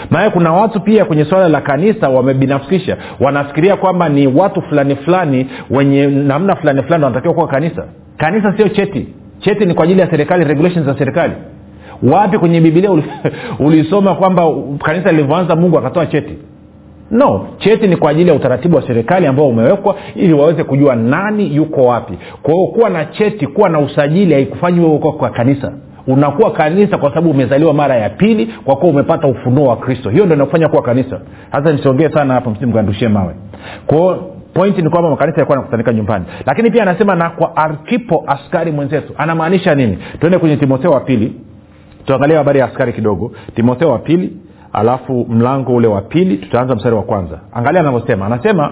Maana 0.10 0.30
kuna 0.30 0.54
watu 0.54 0.80
pia 0.80 1.06
kwenye 1.06 1.26
swala 1.26 1.50
la 1.50 1.62
kanisa 1.62 2.10
wamebinafsisha 2.10 2.98
wanafikiria 3.20 3.76
kwamba 3.76 4.10
ni 4.10 4.28
watu 4.28 4.62
fulani 4.62 4.96
fulani 4.96 5.48
wenye 5.70 6.08
namna 6.08 6.56
fulani 6.56 6.84
fulani 6.84 7.04
wanatakiwa 7.04 7.34
kuwa 7.34 7.48
kanisa. 7.48 7.86
Kanisa 8.18 8.54
sio 8.58 8.70
cheti 8.70 9.08
cheti 9.40 9.66
ni 9.66 9.74
kwa 9.74 9.84
ajili 9.84 10.00
ya 10.02 10.10
serikali 10.10 10.46
regulations 10.46 10.86
za 10.86 10.98
serikali. 10.98 11.34
Wapi 12.04 12.38
kwenye 12.38 12.62
bibilia 12.62 12.92
ulisoma 13.66 14.16
kwamba 14.16 14.48
kanisa 14.84 15.12
lilivyoanza 15.12 15.56
mungu 15.56 15.78
akatoa 15.78 16.06
cheti? 16.06 16.38
No 17.12 17.48
cheti 17.58 17.88
ni 17.88 17.96
kwa 17.98 18.12
ajili 18.12 18.30
ya 18.30 18.36
utaratibu 18.36 18.76
wa 18.76 18.88
serikali 18.88 19.28
ambao 19.28 19.48
umewekwa 19.48 19.96
ili 20.16 20.34
waweze 20.34 20.64
kujua 20.64 20.96
nani 20.96 21.56
yuko 21.56 21.82
wapi. 21.82 22.14
Kwa 22.42 22.54
hiyo 22.54 22.68
kuwa 22.68 22.90
na 22.90 23.06
cheti 23.06 23.48
kuwa 23.48 23.70
na 23.70 23.80
usajili 23.80 24.34
haikufanyi 24.34 24.80
wewe 24.80 24.98
kwa 24.98 25.30
kanisa. 25.30 25.72
Unakuwa 26.08 26.52
kanisa 26.52 26.98
kwa 26.98 27.10
sababu 27.10 27.30
umezaliwa 27.30 27.74
mara 27.74 27.96
ya 27.96 28.10
pili 28.10 28.46
kwa 28.66 28.76
kuwa 28.76 28.92
umepata 28.92 29.28
ufunuo 29.28 29.68
wa 29.68 29.78
kristo. 29.78 30.10
Hiyo 30.10 30.26
ndo 30.26 30.36
inakufanya 30.36 30.68
kuwa 30.70 30.82
kanisa. 30.82 31.20
Hasa 31.52 31.72
nisiongee 31.72 32.10
sana 32.10 32.34
hapo 32.34 32.50
msimkandushie 32.50 33.08
mawe. 33.08 33.34
Kwao 33.88 34.39
pointi 34.60 34.82
ni 34.82 34.90
kwamba 34.90 35.10
makanisa 35.10 35.36
yalikuwa 35.36 35.58
nakutanika 35.58 35.94
nyumbani. 35.94 36.26
Lakini 36.46 36.72
pia 36.72 36.82
anasema 36.84 37.16
na 37.16 37.30
kwa 37.30 37.56
arkipo 37.58 38.24
askari 38.28 38.72
mwenzetu. 38.72 39.14
Anamaanisha 39.18 39.76
nini? 39.76 39.98
Tuende 40.20 40.38
kwenye 40.38 40.58
timotheo 40.58 40.92
wa 40.92 41.00
pili. 41.00 41.34
Tuangalie 42.06 42.38
habari 42.38 42.60
ya 42.60 42.66
askari 42.66 42.94
kidogo. 42.94 43.32
Timotheo 43.56 43.90
wa 43.90 44.00
pili 44.00 44.38
alafu 44.74 45.26
mlango 45.30 45.76
ule 45.76 45.88
wa 45.88 46.02
pili. 46.02 46.38
Tutaanza 46.38 46.76
mstari 46.76 46.96
wa 46.96 47.04
kwanza. 47.04 47.40
Angalia 47.54 47.82
anavyosema. 47.82 48.26
Anasema 48.26 48.72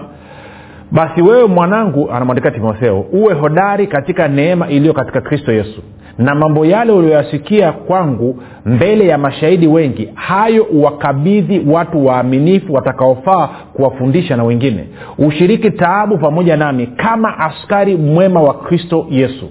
basi 0.92 1.22
wewe 1.22 1.46
mwanangu 1.46 2.10
anamwandikia 2.10 2.50
timotheo 2.50 3.00
uwe 3.00 3.34
hodari 3.34 3.86
katika 3.86 4.28
neema 4.28 4.68
iliyo 4.68 4.92
katika 4.92 5.20
kristo 5.20 5.52
yesu 5.52 5.82
na 6.18 6.34
mambo 6.34 6.66
yale 6.66 6.92
ulioyasikia 6.92 7.72
kwangu 7.72 8.42
mbele 8.66 9.06
ya 9.06 9.18
mashahidi 9.18 9.66
wengi 9.66 10.08
hayo 10.14 10.64
uwakabidhi 10.64 11.62
watu 11.70 12.06
waaminifu 12.06 12.72
watakaofaa 12.74 13.48
kuwafundisha 13.72 14.36
na 14.36 14.44
wengine. 14.44 14.84
Ushiriki 15.18 15.70
taabu 15.70 16.18
pamoja 16.18 16.56
nami 16.56 16.86
kama 16.86 17.38
askari 17.38 17.96
mwema 17.96 18.40
wa 18.42 18.54
kristo 18.54 19.06
yesu. 19.10 19.50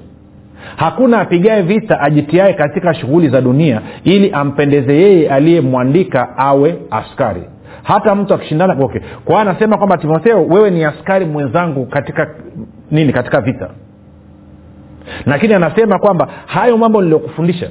Hakuna 0.75 1.19
apigae 1.21 1.61
vita 1.61 1.99
ajitiae 2.01 2.53
katika 2.53 2.93
shughuli 2.93 3.29
za 3.29 3.41
dunia 3.41 3.81
ili 4.03 4.31
ampendeze 4.31 4.95
yeye 4.95 5.29
aliyemwandika 5.29 6.37
awe 6.37 6.75
askari. 6.91 7.41
Hata 7.83 8.15
mtu 8.15 8.33
akishindana 8.33 8.77
okay. 8.85 9.01
kwa 9.25 9.41
anasema 9.41 9.77
kwamba 9.77 9.97
timotheo 9.97 10.45
wewe 10.45 10.69
ni 10.69 10.83
askari 10.85 11.25
mwenzangu 11.25 11.85
katika 11.85 12.35
nini 12.91 13.13
katika 13.13 13.41
vita 13.41 13.69
lakini 15.25 15.53
anasema 15.53 15.99
kwamba 15.99 16.27
hayo 16.45 16.77
mambo 16.77 17.01
niliyokufundisha 17.01 17.69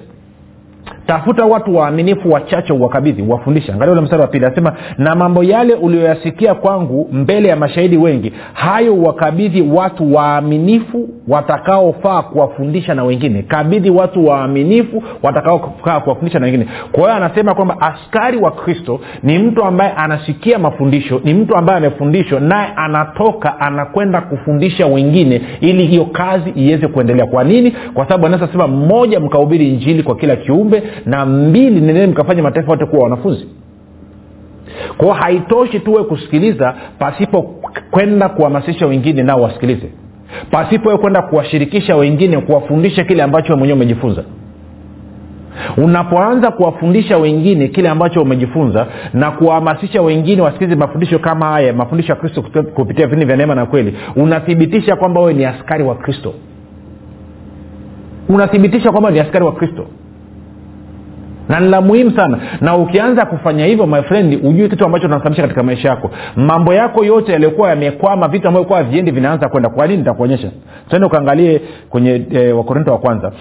tafuta 1.06 1.44
watu 1.44 1.76
waaminifu 1.76 2.30
wachache 2.32 2.72
uwakabidhi 2.72 3.22
uwafundishe. 3.22 3.72
Angalia 3.72 3.92
ule 3.92 4.00
mstari 4.00 4.22
wa 4.22 4.28
pili 4.28 4.46
anasema 4.46 4.72
na 4.98 5.14
mambo 5.14 5.44
yale 5.44 5.74
ulioyasikia 5.74 6.54
kwangu 6.54 7.08
mbele 7.12 7.48
ya 7.48 7.56
mashahidi 7.56 7.96
wengi 7.96 8.32
hayo 8.52 8.94
uwakabidhi 8.94 9.62
watu 9.62 10.14
waaminifu 10.14 11.08
watakaofaa 11.28 12.22
kuwafundisha 12.22 12.94
na 12.94 13.04
wengine. 13.04 13.42
Kabidhi 13.42 13.90
watu 13.90 14.26
waaminifu 14.26 15.02
watakaofaa 15.22 16.00
kuwafundisha 16.00 16.38
na 16.38 16.46
wengine. 16.46 16.66
Kwa 16.92 17.02
hiyo 17.02 17.14
anasema 17.14 17.54
kwamba 17.54 17.80
askari 17.80 18.36
wa 18.38 18.50
kristo 18.50 19.00
ni 19.22 19.38
mtu 19.38 19.64
ambaye 19.64 19.92
anasikia 19.92 20.58
mafundisho 20.58 21.20
ni 21.24 21.34
mtu 21.34 21.56
ambaye 21.56 21.78
amefundishwa 21.78 22.40
naye 22.40 22.68
anatoka 22.76 23.60
anakwenda 23.60 24.20
kufundisha 24.20 24.86
wengine 24.86 25.42
ili 25.60 25.86
hiyo 25.86 26.04
kazi 26.04 26.50
iweze 26.50 26.88
kuendelea. 26.88 27.26
Kwa 27.26 27.44
nini? 27.44 27.70
Kwa 27.94 28.04
sababu 28.04 28.26
anaweza 28.26 28.52
sema 28.52 28.66
mmoja 28.66 29.20
mkahubiri 29.20 29.68
injili 29.68 30.02
kwa 30.02 30.16
kila 30.16 30.36
kiumbe 30.36 30.82
na 31.06 31.26
mbili 31.26 31.80
nendeni 31.80 32.06
mkafanya 32.12 32.42
mataifa 32.42 32.70
yote 32.72 32.86
kuwa 32.86 33.02
wanafunzi? 33.02 33.46
Kwao 34.96 35.12
haitoshi 35.12 35.80
tuwe 35.80 36.04
kusikiliza 36.04 36.74
pasipo 36.98 37.42
kwenda 37.90 38.28
kuhamasisha 38.28 38.86
wengine 38.86 39.22
nao 39.22 39.42
wasikilize. 39.42 39.90
Pasipo 40.50 40.98
kwenda 40.98 41.22
kuwashirikisha 41.22 41.96
wengine 41.96 42.40
kuwafundisha 42.40 43.04
kile 43.04 43.22
ambacho 43.22 43.56
mwenyewe 43.56 43.76
umejifunza. 43.76 44.24
Unapoanza 45.76 46.50
kuwafundisha 46.50 47.18
wengine 47.18 47.68
kile 47.68 47.88
ambacho 47.88 48.22
umejifunza 48.22 48.86
na 49.12 49.30
kuwahamasisha 49.30 50.02
wengine 50.02 50.42
wasikilize 50.42 50.76
mafundisho 50.76 51.18
kama 51.18 51.46
haya 51.46 51.72
mafundisho 51.72 52.12
ya 52.12 52.18
kristo 52.18 52.42
kupitia 52.74 53.06
vipindi 53.06 53.24
vya 53.26 53.36
neema 53.36 53.54
na 53.54 53.66
kweli 53.66 53.96
unathibitisha 54.16 54.96
kwamba 54.96 55.20
wewe 55.20 55.32
ni 55.34 55.44
askari 55.44 55.84
wa 55.84 55.94
kristo. 55.94 56.34
Unathibitisha 58.28 58.90
kwamba 58.92 59.10
ni 59.10 59.20
askari 59.20 59.44
wa 59.44 59.52
kristo 59.52 59.86
na 61.48 61.60
ni 61.60 61.68
la 61.68 61.80
muhimu 61.80 62.10
sana. 62.10 62.38
Na 62.60 62.76
ukianza 62.76 63.26
kufanya 63.26 63.66
hivyo 63.66 63.86
my 63.86 64.02
friend 64.02 64.40
ujue 64.44 64.68
kitu 64.68 64.84
ambacho 64.84 65.06
unasababisha 65.06 65.42
katika 65.42 65.62
maisha 65.62 65.88
yako. 65.88 66.10
Mambo 66.36 66.74
yako 66.74 67.04
yote 67.04 67.32
yaliyokuwa 67.32 67.68
yamekwama 67.70 68.28
vitu 68.28 68.48
ambavyo 68.48 68.66
kuwa 68.68 68.82
viendi 68.82 69.10
vinaanza 69.10 69.48
kwenda. 69.48 69.68
Kwa 69.68 69.86
nini? 69.86 69.98
Nitakuonyesha. 69.98 70.50
Tuende 70.88 71.06
ukaangalie 71.06 71.60
kwenye 71.90 72.26
e, 72.30 72.52
wakorinto 72.52 72.92
wa 72.92 72.98
kwanza. 72.98 73.32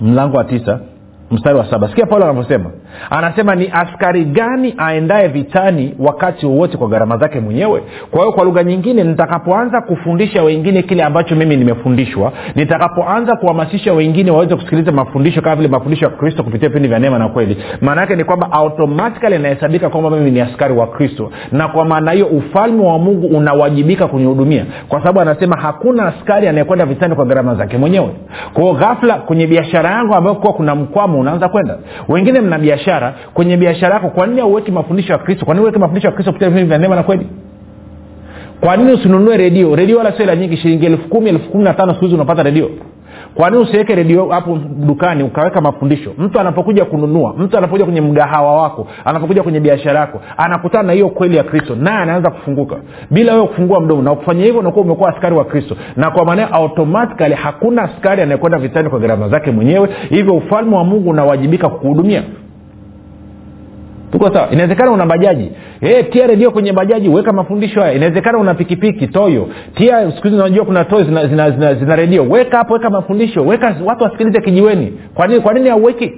Mlango 0.00 0.36
wa 0.36 0.44
tisa 0.44 0.80
mstari 1.30 1.58
wa 1.58 1.70
saba. 1.70 1.88
Sikia 1.88 2.06
paulo 2.06 2.24
anavyosema 2.24 2.70
anasema 3.10 3.54
ni 3.54 3.70
askari 3.72 4.24
gani 4.24 4.74
aendaye 4.78 5.28
vitani 5.28 5.94
wakati 5.98 6.46
wowote 6.46 6.76
kwa 6.76 6.88
gharama 6.88 7.16
zake 7.18 7.40
mwenyewe? 7.40 7.82
Kwa 8.10 8.20
hiyo 8.20 8.32
kwa 8.32 8.44
lugha 8.44 8.62
nyingine 8.64 9.04
nitakapoanza 9.04 9.80
kufundisha 9.80 10.42
wengine 10.42 10.82
kile 10.82 11.02
ambacho 11.02 11.36
mimi 11.36 11.56
nimefundishwa 11.56 12.32
nitakapoanza 12.54 13.36
kuhamasisha 13.36 13.92
wengine 13.92 14.30
waweze 14.30 14.54
kusikiliza 14.56 14.92
mafundisho 14.92 15.42
kama 15.42 15.56
vile 15.56 15.68
mafundisho 15.68 16.04
ya 16.04 16.10
kristo 16.10 16.42
kupitia 16.42 16.68
vipindi 16.68 16.88
vya 16.88 16.98
neema 16.98 17.18
na 17.18 17.28
kweli 17.28 17.56
maana 17.80 18.00
yake 18.00 18.16
ni 18.16 18.24
kwamba 18.24 18.52
automatikali 18.52 19.36
inahesabika 19.36 19.88
kwamba 19.88 20.10
mimi 20.10 20.30
ni 20.30 20.40
askari 20.40 20.74
wa 20.74 20.86
kristo. 20.86 21.30
Na 21.52 21.68
kwa 21.68 21.84
maana 21.84 22.12
hiyo 22.12 22.26
ufalme 22.26 22.84
wa 22.86 22.98
mungu 22.98 23.26
unawajibika 23.26 24.06
kunihudumia 24.06 24.64
kwa 24.88 24.98
sababu 25.00 25.20
anasema 25.20 25.56
hakuna 25.56 26.06
askari 26.06 26.48
anayekwenda 26.48 26.86
vitani 26.86 27.14
kwa 27.14 27.24
gharama 27.24 27.54
zake 27.54 27.78
mwenyewe. 27.78 28.08
Kwao 28.54 28.72
ghafla 28.74 29.14
kwenye 29.14 29.46
biashara 29.46 29.90
yangu 29.90 30.14
ambayo 30.14 30.36
kuwa 30.36 30.52
kuna 30.52 30.74
mkwamo 30.74 31.20
unaanza 31.20 31.48
kwenda. 31.48 31.78
Wengine 32.08 32.40
mna 32.40 32.58
biashara 32.58 32.83
kwenye 33.34 33.56
biashara 33.56 33.94
yako 33.94 34.08
kwa 34.08 34.26
nini 34.26 34.40
auweki 34.40 34.72
mafundisho 34.72 35.12
ya 35.12 35.18
kristo? 35.18 35.44
Kwa 35.44 35.54
nini 35.54 35.62
uweke 35.64 35.78
mafundisho 35.78 36.06
ya 36.08 36.12
kristo 36.12 36.32
kupitia 36.32 36.48
vipindi 36.48 36.68
vya 36.68 36.78
neema 36.78 36.96
na 36.96 37.02
kweli? 37.02 37.26
Kwa 38.60 38.76
nini 38.76 38.92
usinunue 38.92 39.36
redio? 39.36 39.76
Redio 39.76 39.98
wala 39.98 40.12
sio 40.12 40.26
la 40.26 40.36
nyingi 40.36 40.56
shilingi 40.56 40.86
elfu 40.86 41.08
kumi 41.08 41.28
elfu 41.30 41.50
kumi 41.50 41.64
na 41.64 41.74
tano 41.74 41.92
siku 41.92 42.04
hizi 42.04 42.14
unapata 42.14 42.42
redio. 42.42 42.70
Kwa 43.34 43.50
nini 43.50 43.62
usiweke 43.62 43.94
redio 43.94 44.28
hapo 44.28 44.58
dukani 44.86 45.22
ukaweka 45.22 45.60
mafundisho? 45.60 46.12
Mtu 46.18 46.40
anapokuja 46.40 46.84
kununua 46.84 47.34
mtu 47.38 47.58
anapokuja 47.58 47.84
kwenye 47.84 48.00
mgahawa 48.00 48.62
wako 48.62 48.86
anapokuja 49.04 49.42
kwenye 49.42 49.60
biashara 49.60 50.00
yako 50.00 50.20
anakutana 50.36 50.82
na 50.82 50.92
hiyo 50.92 51.08
kweli 51.08 51.36
ya 51.36 51.44
kristo 51.44 51.76
naye 51.76 51.98
anaanza 51.98 52.30
kufunguka. 52.30 52.76
Bila 53.10 53.34
wewe 53.34 53.46
kufungua 53.46 53.80
mdomo 53.80 54.02
na 54.02 54.12
ukufanya 54.12 54.44
hivyo 54.44 54.60
unakuwa 54.60 54.84
umekuwa 54.84 55.14
askari 55.14 55.34
wa 55.36 55.44
kristo. 55.44 55.76
Na 55.96 56.10
kwa 56.10 56.24
maana 56.24 56.52
automatikali 56.52 57.34
hakuna 57.34 57.82
askari 57.82 58.22
anayekwenda 58.22 58.58
vitani 58.58 58.90
kwa 58.90 58.98
gharama 58.98 59.28
zake 59.28 59.50
mwenyewe. 59.50 59.88
Hivyo 60.08 60.34
ufalme 60.34 60.76
wa 60.76 60.84
mungu 60.84 61.10
unawajibika 61.10 61.68
kukuhudumia 61.68 62.22
tuko 64.14 64.34
sawa? 64.34 64.48
Inawezekana 64.50 64.90
una 64.90 65.06
bajaji. 65.06 65.50
Hey, 65.80 66.02
tia 66.02 66.26
redio 66.26 66.50
kwenye 66.50 66.72
bajaji 66.72 67.08
weka 67.08 67.32
mafundisho 67.32 67.80
haya. 67.80 67.92
Inawezekana 67.92 68.38
una 68.38 68.54
pikipiki 68.54 69.06
toyo. 69.06 69.48
Tia 69.74 70.12
siku 70.12 70.22
hizi 70.28 70.36
unajua 70.40 70.64
kuna 70.64 70.84
toyo 70.84 71.04
zina, 71.04 71.26
zina, 71.26 71.50
zina, 71.50 71.74
zina 71.74 71.96
redio. 71.96 72.24
Weka 72.28 72.58
hapo 72.58 72.72
weka 72.74 72.90
mafundisho. 72.90 73.42
Weka 73.44 73.76
watu 73.84 74.04
wasikilize 74.04 74.40
kijiweni. 74.40 74.92
Kwa 75.14 75.26
nini 75.26 75.40
kwa 75.40 75.54
nini 75.54 75.68
hauweki? 75.68 76.12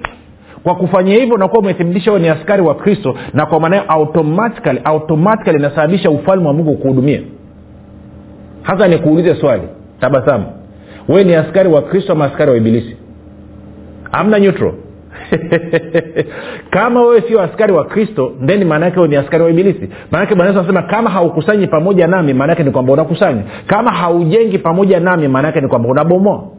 Kwa 0.63 0.75
kufanya 0.75 1.13
hivyo 1.13 1.35
unakuwa 1.35 1.59
umethibitisha 1.61 2.11
wewe 2.11 2.23
ni 2.23 2.29
askari 2.29 2.61
wa 2.61 2.75
kristo 2.75 3.15
na 3.33 3.45
kwa 3.45 3.59
maana 3.59 3.89
automatically 3.89 4.81
automatically 4.83 5.57
inasababisha 5.59 6.09
ufalme 6.09 6.47
wa 6.47 6.53
mungu 6.53 6.77
kuhudumia 6.77 7.21
hasa 8.61 8.87
nikuulize 8.87 9.35
swali. 9.35 9.61
Tabasamu. 9.99 10.45
Wewe 11.09 11.23
ni 11.23 11.35
askari 11.35 11.69
wa 11.69 11.81
kristo 11.81 12.13
ama 12.13 12.25
askari 12.25 12.51
wa 12.51 12.57
ibilisi? 12.57 12.97
Amna 14.11 14.39
neutral 14.39 14.73
kama 16.69 17.01
wewe 17.01 17.21
sio 17.21 17.41
askari 17.41 17.73
wa 17.73 17.85
kristo 17.85 18.31
then 18.45 18.63
maanaake 18.65 19.07
ni 19.07 19.15
askari 19.15 19.43
wa 19.43 19.49
ibilisi. 19.49 19.89
Maanake 20.11 20.35
bwana 20.35 20.49
yesu 20.49 20.59
anasema 20.59 20.81
kama 20.81 21.09
haukusanyi 21.09 21.67
pamoja 21.67 22.07
nami 22.07 22.33
maanaake 22.33 22.63
ni 22.63 22.71
kwamba 22.71 22.93
unakusanya. 22.93 23.41
Kama 23.67 23.91
haujengi 23.91 24.57
pamoja 24.57 24.99
nami 24.99 25.27
maanaake 25.27 25.61
ni 25.61 25.67
kwamba 25.67 25.89
unabomoa 25.89 26.56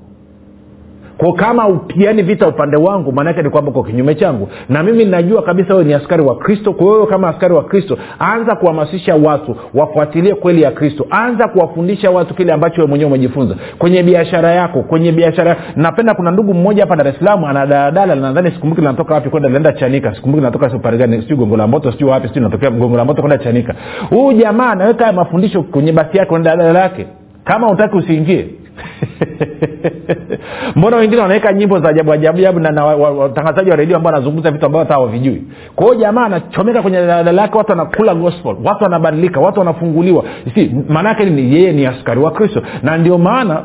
ko 1.18 1.32
kama 1.32 1.68
upigani 1.68 2.22
vita 2.22 2.48
upande 2.48 2.76
wangu 2.76 3.12
maanaake 3.12 3.42
ni 3.42 3.50
kwamba 3.50 3.70
uko 3.70 3.82
kinyume 3.82 4.14
changu. 4.14 4.48
Na 4.68 4.82
mimi 4.82 5.04
najua 5.04 5.42
kabisa 5.42 5.72
wewe 5.74 5.84
ni 5.84 5.94
askari 5.94 6.22
wa 6.22 6.36
kristo 6.36 6.72
kwa 6.72 7.06
kama 7.06 7.28
askari 7.28 7.54
wa 7.54 7.64
kristo 7.64 7.98
anza 8.18 8.56
kuhamasisha 8.56 9.14
watu 9.14 9.56
wafuatilie 9.74 10.34
kweli 10.34 10.62
ya 10.62 10.70
kristo. 10.70 11.06
Anza 11.10 11.48
kuwafundisha 11.48 12.10
watu 12.10 12.34
kile 12.34 12.52
ambacho 12.52 12.76
wewe 12.76 12.88
mwenyewe 12.88 13.08
umejifunza. 13.10 13.56
Kwenye 13.78 14.02
biashara 14.02 14.50
yako 14.50 14.82
kwenye 14.82 15.12
biashara 15.12 15.56
napenda 15.76 16.14
kuna 16.14 16.30
ndugu 16.30 16.54
mmoja 16.54 16.82
hapa 16.82 16.96
dar 16.96 17.08
es 17.08 17.18
salaam 17.18 17.44
ana 17.44 17.66
daladala 17.66 18.14
nadhani 18.14 18.50
sikumbuki 18.50 18.80
linatoka 18.80 19.14
wapi 19.14 19.30
kwenda 19.30 19.48
linaenda 19.48 19.72
chanika. 19.72 20.14
Sikumbuki 20.14 20.40
linatoka 20.40 20.70
siparigani 20.70 21.22
sijui 21.22 21.36
gongo 21.36 21.56
la 21.56 21.66
moto 21.66 21.92
sijui 21.92 22.10
wapi 22.10 22.28
sijui 22.28 22.42
natokea 22.42 22.70
gongo 22.70 22.96
la 22.96 23.04
moto 23.04 23.22
kwenda 23.22 23.38
chanika. 23.44 23.74
Huyu 24.10 24.32
jamaa 24.38 24.70
anaweka 24.70 25.12
mafundisho 25.12 25.62
kwenye 25.62 25.92
basi 25.92 26.16
yake 26.18 26.28
kwenye 26.28 26.44
daladala 26.44 26.78
yake. 26.80 27.06
Kama 27.44 27.70
utaki 27.70 27.96
usiingie 27.96 28.46
mbona 30.76 30.96
wengine 30.96 31.22
wanaweka 31.22 31.52
nyimbo 31.52 31.78
za 31.80 31.88
ajabu 31.88 32.12
ajabu 32.12 32.38
ajabu 32.38 32.60
na 32.60 32.84
watangazaji 32.84 33.70
wa 33.70 33.76
redio 33.76 33.96
ambao 33.96 34.12
wanazungumza 34.12 34.50
vitu 34.50 34.66
ambavyo 34.66 34.88
hata 34.88 35.00
wavijui 35.00 35.42
kwa 35.76 35.96
jamaa 35.96 36.24
anachomeka 36.24 36.82
kwenye 36.82 37.06
dada 37.06 37.32
lake 37.32 37.58
watu 37.58 37.70
wanakula 37.70 38.14
gospel 38.14 38.56
watu 38.64 38.84
wanabadilika 38.84 39.40
watu 39.40 39.58
wanafunguliwa. 39.58 40.24
Si 40.54 40.74
maanaake 40.88 41.24
ni 41.24 41.54
yeye 41.54 41.72
ni 41.72 41.86
askari 41.86 42.20
wa 42.20 42.30
kristo. 42.30 42.62
Na 42.82 42.98
ndio 42.98 43.18
maana 43.18 43.62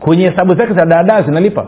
kwenye 0.00 0.30
hesabu 0.30 0.54
zake 0.54 0.74
za 0.74 0.86
daadaa 0.86 1.22
zinalipa. 1.22 1.66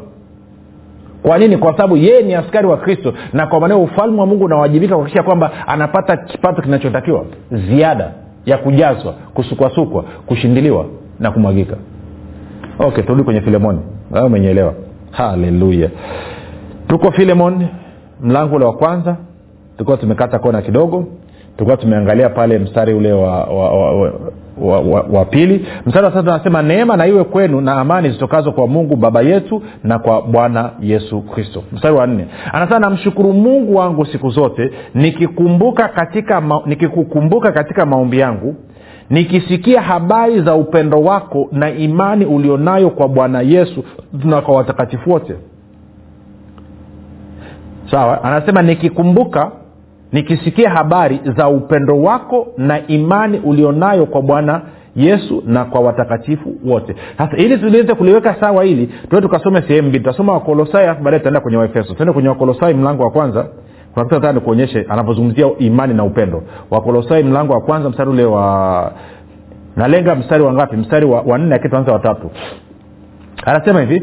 Kwa 1.23 1.39
nini? 1.39 1.57
Kwa 1.57 1.73
sababu 1.73 1.97
yeye 1.97 2.23
ni 2.23 2.35
askari 2.35 2.67
wa 2.67 2.77
kristo. 2.77 3.15
Na 3.33 3.47
kwa 3.47 3.61
maanao 3.61 3.83
ufalme 3.83 4.21
wa 4.21 4.27
mungu 4.27 4.45
unawajibika 4.45 4.95
kuhakikisha 4.95 5.23
kwamba 5.23 5.51
anapata 5.67 6.17
kipato 6.17 6.63
kinachotakiwa. 6.63 7.25
Ziada 7.53 8.13
ya 8.47 8.59
kujazwa 8.59 9.13
kusukwasukwa 9.35 10.03
kushindiliwa 10.27 10.87
na 11.21 11.31
kumwagika 11.31 11.77
okay 12.83 13.05
turudi 13.05 13.23
kwenye 13.25 13.41
filemoni. 13.41 13.79
Wewe 14.11 14.27
umenyelewa 14.27 14.75
haleluya. 15.11 15.89
Tuko 16.89 17.13
filemon 17.13 17.67
mlango 18.23 18.57
ule 18.57 18.65
wa 18.65 18.73
kwanza. 18.73 19.17
Tulikuwa 19.77 19.97
tumekata 19.97 20.39
kona 20.39 20.63
kidogo. 20.63 21.07
Tulikuwa 21.57 21.77
tumeangalia 21.77 22.29
pale 22.29 22.59
mstari 22.59 22.95
ule 22.95 23.13
wa, 23.13 23.45
wa, 23.45 23.71
wa, 23.73 24.01
wa 24.01 24.13
wa, 24.61 24.81
wa, 24.81 25.01
wa 25.13 25.25
pili. 25.25 25.67
Mstari 25.87 26.05
wa 26.05 26.11
tatu 26.13 26.31
anasema 26.31 26.63
neema 26.63 26.97
na 26.97 27.07
iwe 27.07 27.25
kwenu 27.25 27.61
na 27.61 27.73
amani 27.73 28.11
zitokazo 28.11 28.53
kwa 28.53 28.67
mungu 28.67 28.97
baba 28.97 29.23
yetu 29.23 29.63
na 29.85 29.99
kwa 29.99 30.23
bwana 30.23 30.71
yesu 30.81 31.21
kristo. 31.23 31.63
Mstari 31.73 31.95
wa 31.95 32.07
nne. 32.07 32.27
Anasema 32.53 32.79
namshukuru 32.79 33.33
mungu 33.33 33.77
wangu 33.77 34.07
siku 34.07 34.31
zote 34.31 34.71
nikikumbuka 34.95 35.89
katika 35.89 36.41
ma, 36.41 36.61
nikikukumbuka 36.67 37.53
katika 37.53 37.87
maombi 37.87 38.19
yangu 38.19 38.57
nikisikia 39.13 39.81
habari 39.83 40.41
za 40.43 40.55
upendo 40.55 41.03
wako 41.03 41.49
na 41.53 41.71
imani 41.71 42.25
ulionayo 42.27 42.91
kwa 42.91 43.09
bwana 43.09 43.41
yesu 43.41 43.85
na 44.25 44.41
kwa 44.41 44.57
watakatifu 44.57 45.11
wote. 45.11 45.35
Sawa 47.91 48.25
anasema 48.25 48.63
nikikumbuka 48.63 49.51
nikisikia 50.13 50.71
habari 50.71 51.21
za 51.37 51.49
upendo 51.49 52.03
wako 52.03 52.47
na 52.57 52.87
imani 52.87 53.39
ulionayo 53.39 54.07
kwa 54.07 54.23
bwana 54.23 54.61
yesu 54.97 55.43
na 55.47 55.65
kwa 55.65 55.81
watakatifu 55.81 56.55
wote. 56.65 56.95
Sasa 57.19 57.37
ili 57.37 57.59
tuliweze 57.59 57.95
kuliweka 57.95 58.37
sawa 58.41 58.65
hili 58.65 58.91
tuwe 59.11 59.23
tukasome 59.23 59.63
sehemu 59.63 59.89
mbili. 59.89 60.05
Tutasoma 60.05 60.33
wakolosai 60.33 60.85
alafu 60.85 61.03
baadaye 61.03 61.19
tutaenda 61.19 61.41
kwenye 61.41 61.57
waefeso 61.59 61.95
tuende 61.95 62.13
kwenye 62.13 62.29
wakolosai 62.29 62.75
mlango 62.75 63.03
wa 63.03 63.11
kwanza 63.11 63.47
nataka 63.97 64.33
nikuonyeshe 64.33 64.87
anavyozungumzia 64.89 65.47
imani 65.59 65.95
na 65.95 66.05
upendo. 66.05 66.43
Wakolosai 66.71 67.23
mlango 67.23 67.53
wa 67.53 67.61
kwanza 67.61 67.91
mstari 67.91 68.11
ule 68.11 68.25
wa 68.25 68.93
nalenga 69.77 70.15
mstari 70.15 70.43
wa 70.43 70.53
ngapi? 70.53 70.77
Mstari 70.77 71.07
wa, 71.07 71.21
wa 71.21 71.39
nne 71.39 71.55
akituanza 71.55 71.93
watatu 71.93 72.31
anasema 73.47 73.81
hivi 73.81 74.03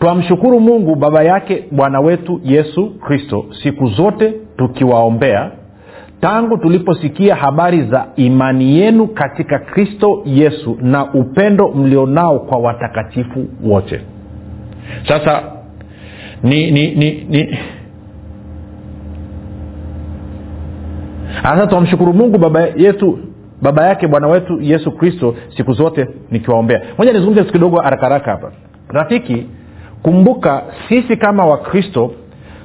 twamshukuru 0.00 0.60
mungu 0.60 0.94
baba 0.96 1.22
yake 1.22 1.64
bwana 1.70 2.00
wetu 2.00 2.40
yesu 2.44 2.90
kristo 3.00 3.44
siku 3.62 3.86
zote 3.86 4.34
tukiwaombea 4.56 5.50
tangu 6.20 6.58
tuliposikia 6.58 7.34
habari 7.34 7.82
za 7.84 8.06
imani 8.16 8.78
yenu 8.78 9.06
katika 9.06 9.58
kristo 9.58 10.22
yesu 10.26 10.78
na 10.80 11.12
upendo 11.12 11.68
mlionao 11.68 12.38
kwa 12.38 12.58
watakatifu 12.58 13.46
wote. 13.64 14.00
Sasa 15.08 15.42
ni 16.42 16.70
ni 16.70 16.94
ni, 16.94 17.24
ni 17.28 17.58
sasa 21.42 21.66
twamshukuru 21.66 22.12
mungu 22.14 22.38
baba 22.38 22.60
yetu 22.76 23.18
baba 23.62 23.86
yake 23.86 24.06
bwana 24.08 24.28
wetu 24.28 24.58
yesu 24.60 24.92
kristo 24.92 25.34
siku 25.56 25.72
zote 25.72 26.08
nikiwaombea. 26.30 26.82
Moja 26.98 27.12
nizungumze 27.12 27.40
kitu 27.40 27.52
kidogo 27.52 27.80
haraka 27.80 28.02
haraka 28.02 28.30
hapa. 28.30 28.52
Rafiki 28.88 29.46
kumbuka 30.02 30.62
sisi 30.88 31.16
kama 31.16 31.44
wakristo 31.46 32.12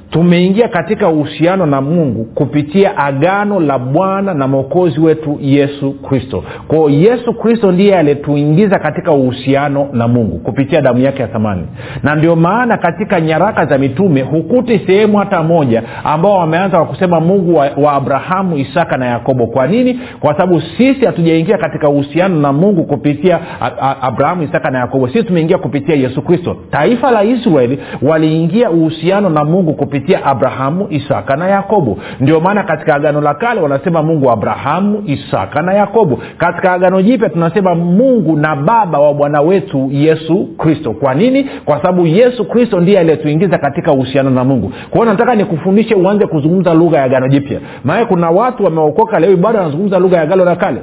tumeingia 0.10 0.68
katika 0.68 1.10
uhusiano 1.10 1.66
na 1.66 1.82
mungu 1.82 2.26
kupitia 2.26 2.98
agano 2.98 3.60
la 3.60 3.80
bwana 3.80 4.34
na 4.34 4.48
mwokozi 4.48 5.00
wetu 5.00 5.38
yesu 5.42 5.92
kristo. 5.92 6.44
Kwao 6.68 6.90
yesu 6.90 7.34
kristo 7.34 7.72
ndiye 7.72 7.98
aliyetuingiza 7.98 8.80
katika 8.80 9.12
uhusiano 9.12 9.88
na 9.94 10.08
mungu 10.08 10.40
kupitia 10.40 10.82
damu 10.82 11.00
yake 11.00 11.22
ya 11.22 11.28
thamani. 11.28 11.64
Na 12.04 12.16
ndio 12.16 12.36
maana 12.36 12.78
katika 12.78 13.22
nyaraka 13.22 13.66
za 13.66 13.78
mitume 13.78 14.22
hukuti 14.22 14.80
sehemu 14.88 15.18
hata 15.18 15.44
moja 15.44 15.84
ambao 16.04 16.38
wameanza 16.38 16.78
kwa 16.78 16.86
kusema 16.86 17.20
mungu 17.20 17.56
wa, 17.56 17.70
wa 17.78 17.94
abrahamu 17.94 18.58
isaka 18.58 18.98
na 18.98 19.06
yakobo. 19.06 19.48
Kwa 19.48 19.68
nini? 19.68 20.00
Kwa 20.20 20.34
sababu 20.34 20.62
sisi 20.62 21.06
hatujaingia 21.06 21.58
katika 21.58 21.90
uhusiano 21.90 22.40
na 22.40 22.54
mungu 22.54 22.84
kupitia 22.84 23.40
a, 23.62 23.72
a, 23.82 24.02
abrahamu 24.02 24.44
isaka 24.44 24.72
na 24.72 24.80
yakobo. 24.80 25.08
Sisi 25.08 25.24
tumeingia 25.24 25.58
kupitia 25.58 25.96
yesu 25.96 26.22
kristo. 26.22 26.58
Taifa 26.72 27.12
la 27.12 27.24
israeli 27.24 27.80
waliingia 28.02 28.70
uhusiano 28.72 29.30
na 29.30 29.44
mungu 29.46 29.74
kupitia 29.74 29.97
abrahamu 30.26 30.88
isaka 30.90 31.36
na 31.36 31.48
yakobo. 31.48 31.98
Ndio 32.20 32.40
maana 32.40 32.64
katika 32.64 32.96
agano 32.96 33.22
la 33.22 33.34
kale 33.34 33.62
wanasema 33.62 34.04
mungu 34.04 34.32
abrahamu 34.32 35.04
isaka 35.06 35.62
na 35.62 35.74
yakobo. 35.74 36.20
Katika 36.38 36.74
agano 36.74 37.02
jipya 37.02 37.30
tunasema 37.30 37.76
mungu 37.76 38.38
na 38.38 38.56
baba 38.56 39.00
wa 39.00 39.14
bwana 39.14 39.42
wetu 39.42 39.90
yesu 39.92 40.48
kristo. 40.58 40.92
Kwa 40.94 41.14
nini? 41.14 41.44
Kwa 41.66 41.78
sababu 41.78 42.06
yesu 42.08 42.46
kristo 42.46 42.80
ndiye 42.80 43.00
aliyetuingiza 43.00 43.58
katika 43.58 43.92
uhusiano 43.92 44.30
na 44.30 44.44
mungu. 44.44 44.72
Kwa 44.90 45.00
hiyo 45.02 45.12
nataka 45.12 45.36
nikufundishe 45.36 45.96
uanze 45.96 46.28
kuzungumza 46.28 46.74
lugha 46.74 46.98
ya 46.98 47.04
agano 47.04 47.28
jipya. 47.28 47.60
Maana 47.84 48.06
kuna 48.06 48.30
watu 48.30 48.64
wameokoka 48.64 49.20
leo 49.20 49.38
bado 49.38 49.58
wanazungumza 49.60 50.00
lugha 50.00 50.18
ya 50.18 50.24
agano 50.24 50.46
la 50.46 50.56
kale. 50.56 50.82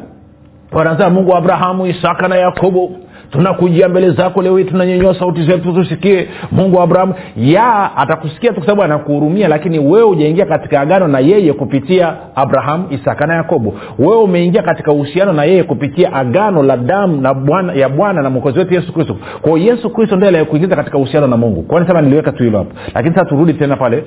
Wanasema 0.72 1.11
mungu 1.11 1.31
wa 1.31 1.38
abrahamu 1.38 1.87
isaka 1.87 2.29
na 2.29 2.37
yakobo 2.37 2.90
tunakujia 3.30 3.88
mbele 3.88 4.10
zako 4.10 4.42
leo 4.42 4.56
hii 4.56 4.64
tunanyanyua 4.64 5.18
sauti 5.18 5.42
zetu 5.42 5.72
tusikie 5.72 6.28
mungu 6.52 6.76
wa 6.76 6.84
abrahamu. 6.84 7.14
Ya 7.37 7.96
atakusikia 7.96 8.50
tu 8.50 8.54
kwa 8.56 8.64
sababu 8.66 8.82
anakuhurumia 8.82 9.48
lakini 9.48 9.78
wewe 9.78 10.02
ujaingia 10.04 10.46
katika 10.46 10.80
agano 10.80 11.08
na 11.08 11.18
yeye 11.18 11.52
kupitia 11.52 12.16
abrahamu 12.34 12.84
isaka 12.90 13.26
na 13.26 13.34
yakobo. 13.34 13.74
Wewe 13.98 14.16
umeingia 14.16 14.62
katika 14.62 14.92
uhusiano 14.92 15.32
na 15.32 15.44
yeye 15.44 15.62
kupitia 15.62 16.12
agano 16.12 16.62
la 16.62 16.76
damu 16.76 17.20
na 17.20 17.34
bwana 17.34 17.72
ya 17.72 17.88
bwana 17.88 18.22
na 18.22 18.30
mwokozi 18.30 18.58
wetu 18.58 18.74
yesu 18.74 18.92
kristo. 18.92 19.16
Kwao 19.42 19.58
yesu 19.58 19.90
kristo 19.90 20.16
ndiye 20.16 20.28
aliyekuingiza 20.28 20.76
katika 20.76 20.98
uhusiano 20.98 21.26
na 21.26 21.37
mungu. 21.37 21.62
Kwani 21.62 21.87
sema 21.87 22.00
niliweka 22.02 22.32
tu 22.32 22.42
hilo 22.44 22.58
hapo 22.58 22.70
lakini 22.94 23.14
sasa 23.14 23.26
turudi 23.26 23.54
tena 23.54 23.76
pale 23.76 24.04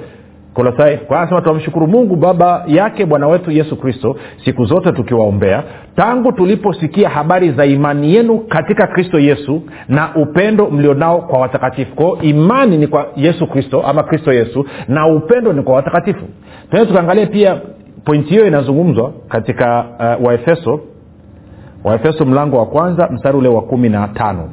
kolosai. 0.57 0.97
Kwa 0.97 1.19
anasema 1.19 1.41
tunamshukuru 1.41 1.87
mungu 1.87 2.15
baba 2.15 2.63
yake 2.67 3.05
bwana 3.05 3.27
wetu 3.27 3.51
yesu 3.51 3.75
kristo 3.75 4.15
siku 4.45 4.65
zote 4.65 4.91
tukiwaombea 4.91 5.63
tangu 5.95 6.31
tuliposikia 6.31 7.09
habari 7.09 7.51
za 7.51 7.65
imani 7.65 8.15
yenu 8.15 8.39
katika 8.39 8.87
kristo 8.87 9.19
yesu 9.19 9.61
na 9.89 10.15
upendo 10.15 10.69
mlionao 10.69 11.21
kwa 11.21 11.39
watakatifu. 11.39 11.95
Kwao 11.95 12.17
imani 12.21 12.77
ni 12.77 12.87
kwa 12.87 13.07
yesu 13.15 13.47
kristo 13.47 13.81
ama 13.81 14.03
kristo 14.03 14.33
yesu 14.33 14.65
na 14.87 15.07
upendo 15.07 15.53
ni 15.53 15.61
kwa 15.61 15.75
watakatifu. 15.75 16.25
Tunaweza 16.69 16.91
tukaangalia 16.91 17.25
pia 17.25 17.61
pointi 18.05 18.29
hiyo 18.29 18.47
inazungumzwa 18.47 19.13
katika 19.27 19.85
uh, 20.19 20.27
waefeso 20.27 20.79
waefeso 21.83 22.25
mlango 22.25 22.57
wa 22.57 22.65
kwanza 22.65 23.07
mstari 23.11 23.37
ule 23.37 23.49
wa 23.49 23.61
kumi 23.61 23.89
na 23.89 24.07
tano 24.07 24.49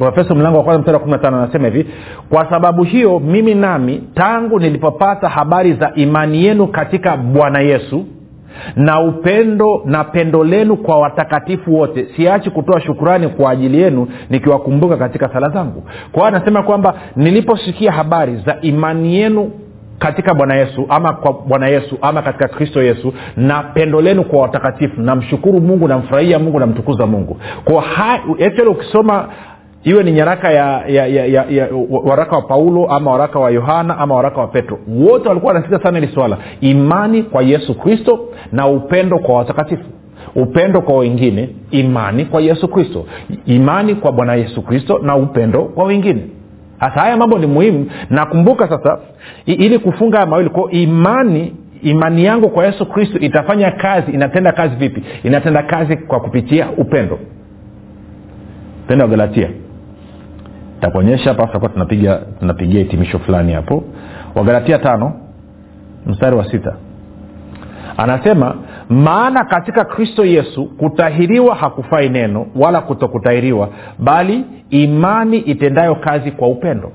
waefeso 0.00 0.34
mlango 0.34 0.58
wa 0.58 0.64
kwanza 0.64 0.78
mstari 0.80 0.94
wa 0.94 1.00
kumi 1.00 1.12
na 1.12 1.18
tano 1.18 1.36
anasema 1.36 1.68
hivi 1.68 1.86
kwa 2.30 2.50
sababu 2.50 2.82
hiyo 2.84 3.18
mimi 3.18 3.54
nami 3.54 4.02
tangu 4.14 4.60
nilipopata 4.60 5.28
habari 5.28 5.72
za 5.72 5.92
imani 5.94 6.44
yenu 6.44 6.66
katika 6.66 7.16
bwana 7.16 7.60
yesu 7.60 8.04
na 8.76 9.00
upendo 9.00 9.82
na 9.84 10.04
pendo 10.04 10.44
lenu 10.44 10.76
kwa 10.76 10.98
watakatifu 11.00 11.74
wote 11.78 12.06
siachi 12.16 12.50
kutoa 12.50 12.80
shukurani 12.80 13.28
kwa 13.28 13.50
ajili 13.50 13.80
yenu 13.80 14.08
nikiwakumbuka 14.30 14.96
katika 14.96 15.28
sala 15.28 15.48
zangu. 15.50 15.82
Kwa 16.12 16.22
hiyo 16.22 16.36
anasema 16.36 16.62
kwamba 16.62 16.94
niliposikia 17.16 17.92
habari 17.92 18.36
za 18.46 18.56
imani 18.60 19.16
yenu 19.16 19.50
katika 19.98 20.34
bwana 20.34 20.54
yesu 20.54 20.86
ama 20.88 21.12
kwa 21.12 21.32
bwana 21.32 21.66
yesu 21.68 21.98
ama 22.02 22.22
katika 22.22 22.48
kristo 22.48 22.82
yesu 22.82 23.14
na 23.36 23.62
pendo 23.62 24.00
lenu 24.00 24.24
kwa 24.24 24.42
watakatifu 24.42 25.00
namshukuru 25.00 25.60
mungu 25.60 25.88
namfurahia 25.88 26.38
mungu 26.38 26.60
namtukuza 26.60 27.06
mungu. 27.06 27.40
Kwa 27.64 27.84
actually 28.46 28.68
ukisoma 28.70 29.28
iwe 29.84 30.02
ni 30.02 30.12
nyaraka 30.12 30.50
ya, 30.50 30.84
ya, 30.88 31.06
ya, 31.06 31.26
ya, 31.26 31.44
ya 31.50 31.68
waraka 32.04 32.36
wa 32.36 32.42
paulo 32.42 32.86
ama 32.86 33.10
waraka 33.10 33.38
wa 33.38 33.50
yohana 33.50 33.98
ama 33.98 34.14
waraka 34.14 34.40
wa 34.40 34.46
petro. 34.46 34.78
Wote 34.88 35.28
walikuwa 35.28 35.52
wanasita 35.52 35.82
sana 35.82 35.98
hili 35.98 36.12
swala. 36.14 36.38
Imani 36.60 37.22
kwa 37.22 37.42
yesu 37.42 37.74
kristo 37.78 38.28
na 38.52 38.66
upendo 38.68 39.18
kwa 39.18 39.34
watakatifu. 39.34 39.84
Upendo 40.34 40.80
kwa 40.82 40.98
wengine 40.98 41.48
imani 41.70 42.24
kwa 42.24 42.40
yesu 42.42 42.68
kristo. 42.68 43.04
Imani 43.46 43.94
kwa 43.94 44.12
bwana 44.12 44.34
yesu 44.34 44.62
kristo 44.62 44.98
na 45.02 45.16
upendo 45.16 45.64
kwa 45.64 45.84
wengine. 45.84 46.22
Sasa 46.80 47.00
haya 47.00 47.16
mambo 47.16 47.38
ni 47.38 47.46
muhimu. 47.46 47.86
Nakumbuka 48.10 48.68
sasa 48.68 48.98
ili 49.46 49.78
kufunga 49.78 50.16
haya 50.16 50.30
mawili 50.30 50.50
kwao 50.50 50.70
imani 50.70 51.54
imani 51.82 52.24
yangu 52.24 52.48
kwa 52.48 52.66
yesu 52.66 52.86
kristo 52.86 53.18
itafanya 53.18 53.70
kazi 53.70 54.12
inatenda 54.12 54.52
kazi 54.52 54.76
vipi? 54.76 55.02
Inatenda 55.22 55.62
kazi 55.62 55.96
kwa 55.96 56.20
kupitia 56.20 56.70
upendo. 56.76 57.18
Pendo 58.88 59.04
wa 59.04 59.10
galatia 59.10 59.50
takuonyesha 60.84 61.28
hapa 61.30 61.46
tutakuwa 61.46 61.70
tunapiga 61.70 62.20
tunapigia 62.40 62.78
hitimisho 62.80 63.18
fulani 63.18 63.52
hapo. 63.52 63.84
Wagalatia 64.34 64.78
tano 64.78 65.12
mstari 66.06 66.36
wa 66.36 66.50
sita. 66.50 66.76
Anasema 67.96 68.56
maana 68.88 69.44
katika 69.44 69.84
kristo 69.84 70.24
yesu 70.24 70.64
kutahiriwa 70.66 71.54
hakufai 71.54 72.08
neno 72.08 72.46
wala 72.56 72.80
kutokutahiriwa 72.80 73.68
bali 73.98 74.44
imani 74.70 75.38
itendayo 75.38 75.94
kazi 75.94 76.30
kwa 76.30 76.48
upendo 76.48 76.92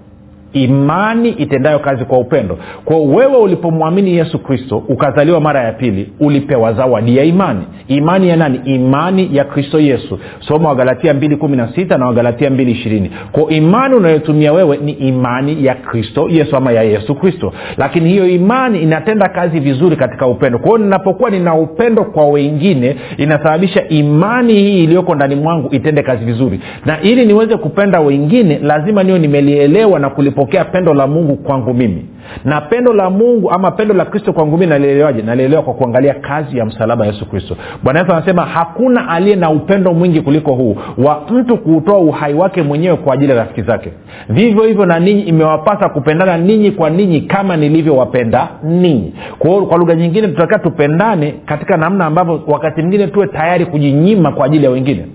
imani 0.53 1.29
itendayo 1.29 1.79
kazi 1.79 2.05
kwa 2.05 2.17
upendo. 2.19 2.57
Kwa 2.85 2.97
wewe 2.97 3.37
ulipomwamini 3.37 4.13
yesu 4.17 4.39
kristo 4.39 4.83
ukazaliwa 4.87 5.41
mara 5.41 5.63
ya 5.63 5.71
pili 5.71 6.09
ulipewa 6.19 6.73
zawadi 6.73 7.17
ya 7.17 7.23
imani. 7.23 7.61
Imani 7.87 8.29
ya 8.29 8.35
nani? 8.35 8.61
Imani 8.65 9.29
ya 9.33 9.43
kristo 9.43 9.79
yesu. 9.79 10.19
Soma 10.39 10.69
wagalatia 10.69 11.13
216 11.13 11.97
na 11.97 12.05
wagalatia 12.07 12.49
220 12.49 13.09
kwa 13.31 13.51
imani 13.51 13.95
unayotumia 13.95 14.53
wewe 14.53 14.77
ni 14.77 14.91
imani 14.91 15.65
ya 15.65 15.75
kristo 15.75 16.27
yesu 16.29 16.55
ama 16.57 16.71
ya 16.71 16.83
yesu 16.83 17.15
kristo. 17.15 17.53
Lakini 17.77 18.09
hiyo 18.09 18.27
imani 18.27 18.81
inatenda 18.81 19.29
kazi 19.29 19.59
vizuri 19.59 19.95
katika 19.95 20.27
upendo. 20.27 20.59
Kwao 20.59 20.77
ninapokuwa 20.77 21.29
nina 21.29 21.55
upendo 21.55 22.03
kwa 22.03 22.27
wengine 22.27 22.95
inasababisha 23.17 23.87
imani 23.87 24.53
hii 24.53 24.83
iliyoko 24.83 25.15
ndani 25.15 25.35
mwangu 25.35 25.75
itende 25.75 26.03
kazi 26.03 26.25
vizuri. 26.25 26.59
Na 26.85 27.01
ili 27.01 27.25
niweze 27.25 27.57
kupenda 27.57 27.99
wengine 27.99 28.59
lazima 28.63 29.03
niwe 29.03 29.19
nimelielewa 29.19 29.99
na 29.99 30.09
kulipo 30.09 30.38
kulipokea 30.39 30.65
pendo 30.65 30.93
la 30.93 31.07
mungu 31.07 31.35
kwangu 31.35 31.73
mimi. 31.73 32.05
Na 32.45 32.61
pendo 32.61 32.93
la 32.93 33.09
mungu 33.09 33.51
ama 33.51 33.71
pendo 33.71 33.93
la 33.93 34.05
kristo 34.05 34.33
kwangu 34.33 34.57
mimi 34.57 34.65
nalielewaje? 34.69 35.21
Nalielewa 35.21 35.61
kwa 35.63 35.73
kuangalia 35.73 36.13
kazi 36.13 36.57
ya 36.57 36.65
msalaba 36.65 37.05
yesu 37.05 37.25
kristo. 37.29 37.55
Bwana 37.83 37.99
yesu 37.99 38.11
anasema 38.13 38.45
hakuna 38.45 39.09
aliye 39.09 39.35
na 39.35 39.49
upendo 39.49 39.93
mwingi 39.93 40.21
kuliko 40.21 40.53
huu 40.53 40.75
wa 40.97 41.21
mtu 41.31 41.57
kuutoa 41.57 41.97
uhai 41.97 42.33
wake 42.33 42.61
mwenyewe 42.61 42.95
kwa 42.97 43.13
ajili 43.13 43.31
ya 43.31 43.37
rafiki 43.37 43.61
zake. 43.61 43.91
Vivyo 44.29 44.63
hivyo 44.63 44.85
na 44.85 44.99
ninyi 44.99 45.21
imewapasa 45.21 45.89
kupendana 45.89 46.37
ninyi 46.37 46.71
kwa 46.71 46.89
ninyi 46.89 47.21
kama 47.21 47.57
nilivyowapenda 47.57 48.47
ninyi. 48.63 49.13
Kwa, 49.39 49.65
kwa 49.65 49.77
lugha 49.77 49.95
nyingine 49.95 50.27
tutakiwa 50.27 50.59
tupendane 50.59 51.33
katika 51.45 51.77
namna 51.77 52.05
ambavyo 52.05 52.41
wakati 52.47 52.81
mwingine 52.81 53.07
tuwe 53.07 53.27
tayari 53.27 53.65
kujinyima 53.65 54.31
kwa 54.31 54.45
ajili 54.45 54.63
ya 54.65 54.71
wengine. 54.71 55.05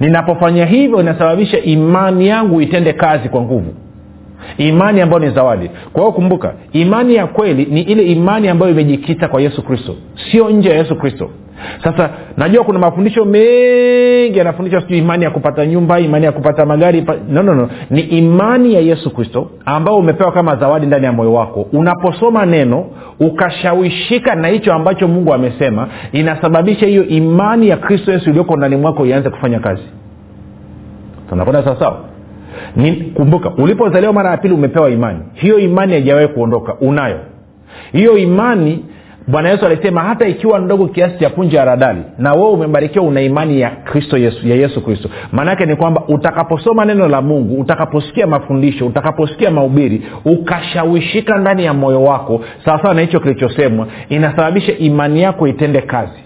Ninapofanya 0.00 0.66
hivyo 0.66 1.00
inasababisha 1.00 1.58
imani 1.60 2.28
yangu 2.28 2.60
itende 2.60 2.92
kazi 2.92 3.28
kwa 3.28 3.42
nguvu 3.42 3.74
imani 4.58 5.00
ambayo 5.00 5.24
ni 5.24 5.34
zawadi. 5.34 5.70
Kwa 5.92 6.02
hiyo 6.02 6.12
kumbuka 6.12 6.54
imani 6.72 7.14
ya 7.14 7.26
kweli 7.26 7.64
ni 7.70 7.80
ile 7.80 8.02
imani 8.02 8.48
ambayo 8.48 8.72
imejikita 8.72 9.28
kwa 9.28 9.40
yesu 9.40 9.62
kristo 9.62 9.94
sio 10.30 10.50
nje 10.50 10.68
ya 10.68 10.76
yesu 10.76 10.96
kristo. 10.96 11.30
Sasa 11.84 12.10
najua 12.36 12.64
kuna 12.64 12.78
mafundisho 12.78 13.24
mengi 13.24 14.38
yanafundisha 14.38 14.80
sijui 14.80 14.98
imani 14.98 15.24
ya 15.24 15.30
kupata 15.30 15.66
nyumba 15.66 16.00
imani 16.00 16.24
ya 16.24 16.32
kupata 16.32 16.66
magari 16.66 17.04
no, 17.28 17.42
no, 17.42 17.54
no. 17.54 17.68
ni 17.90 18.00
imani 18.00 18.74
ya 18.74 18.80
yesu 18.80 19.10
kristo 19.10 19.50
ambao 19.64 19.96
umepewa 19.98 20.32
kama 20.32 20.56
zawadi 20.56 20.86
ndani 20.86 21.04
ya 21.04 21.12
moyo 21.12 21.32
wako. 21.32 21.66
Unaposoma 21.72 22.46
neno 22.46 22.86
ukashawishika 23.20 24.34
na 24.34 24.48
hicho 24.48 24.72
ambacho 24.74 25.08
mungu 25.08 25.34
amesema 25.34 25.88
inasababisha 26.12 26.86
hiyo 26.86 27.04
imani 27.06 27.68
ya 27.68 27.76
kristo 27.76 28.12
yesu 28.12 28.30
iliyoko 28.30 28.56
ndani 28.56 28.76
mwako 28.76 29.06
ianze 29.06 29.30
kufanya 29.30 29.58
kazi. 29.60 29.82
Tunakwenda 31.28 31.64
sawasawa 31.64 32.00
kumbuka 33.14 33.50
ulipozaliwa 33.50 34.12
mara 34.12 34.30
ya 34.30 34.36
pili 34.36 34.54
umepewa 34.54 34.90
imani. 34.90 35.18
Hiyo 35.34 35.58
imani 35.58 35.92
haijawahi 35.92 36.28
kuondoka. 36.28 36.74
Unayo. 36.80 37.18
Hiyo 37.92 38.18
imani 38.18 38.84
bwana 39.28 39.48
yesu 39.48 39.66
alisema 39.66 40.00
hata 40.02 40.26
ikiwa 40.26 40.58
ndogo 40.58 40.86
kiasi 40.86 41.18
cha 41.18 41.30
punja 41.30 41.58
ya 41.58 41.64
radali 41.64 42.02
na 42.18 42.34
wewe 42.34 42.48
umebarikiwa 42.50 43.04
una 43.04 43.20
imani 43.20 43.60
ya 43.60 43.70
kristo 43.70 44.18
yesu 44.18 44.48
ya 44.48 44.56
yesu 44.56 44.80
kristo. 44.84 45.08
Maanaake 45.32 45.66
ni 45.66 45.76
kwamba 45.76 46.02
utakaposoma 46.08 46.84
neno 46.84 47.08
la 47.08 47.22
mungu 47.22 47.60
utakaposikia 47.60 48.26
mafundisho 48.26 48.86
utakaposikia 48.86 49.50
mahubiri 49.50 50.02
ukashawishika 50.24 51.38
ndani 51.38 51.64
ya 51.64 51.74
moyo 51.74 52.02
wako. 52.02 52.40
Sawasawa 52.64 52.94
na 52.94 53.00
hicho 53.00 53.20
kilichosemwa 53.20 53.86
inasababisha 54.08 54.78
imani 54.78 55.22
yako 55.22 55.48
itende 55.48 55.80
kazi 55.80 56.18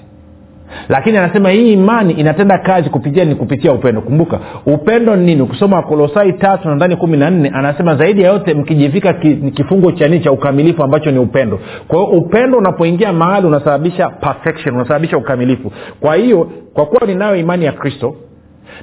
lakini 0.89 1.17
anasema 1.19 1.51
hii 1.51 1.73
imani 1.73 2.13
inatenda 2.13 2.59
kazi 2.59 2.91
kupitia 2.91 3.25
ni 3.25 3.35
kupitia 3.35 3.73
upendo. 3.73 4.01
Kumbuka 4.01 4.41
upendo 4.67 5.17
ni 5.17 5.25
nini? 5.27 5.43
Ukisoma 5.43 5.83
kolosai 5.83 6.33
tatu 6.33 6.69
nadhani 6.69 6.97
kumi 6.97 7.17
na 7.17 7.31
nne 7.31 7.51
anasema 7.55 7.97
zaidi 7.97 8.23
ya 8.23 8.29
yote 8.33 8.55
mkijivika 8.55 9.13
ki, 9.13 9.37
kifungo 9.37 9.93
cha 9.93 10.09
nini? 10.09 10.25
Cha 10.25 10.33
ukamilifu 10.33 10.83
ambacho 10.85 11.11
ni 11.11 11.19
upendo. 11.19 11.61
Kwa 11.89 11.99
hiyo 11.99 12.11
upendo 12.11 12.59
unapoingia 12.59 13.13
mahali 13.13 13.47
unasababisha 13.47 14.09
perfection 14.09 14.75
unasababisha 14.75 15.17
ukamilifu. 15.19 15.73
Kwa 16.01 16.15
hiyo 16.17 16.51
kwa 16.75 16.87
kuwa 16.87 17.07
ninayo 17.07 17.37
imani 17.37 17.65
ya 17.65 17.73
kristo 17.73 18.15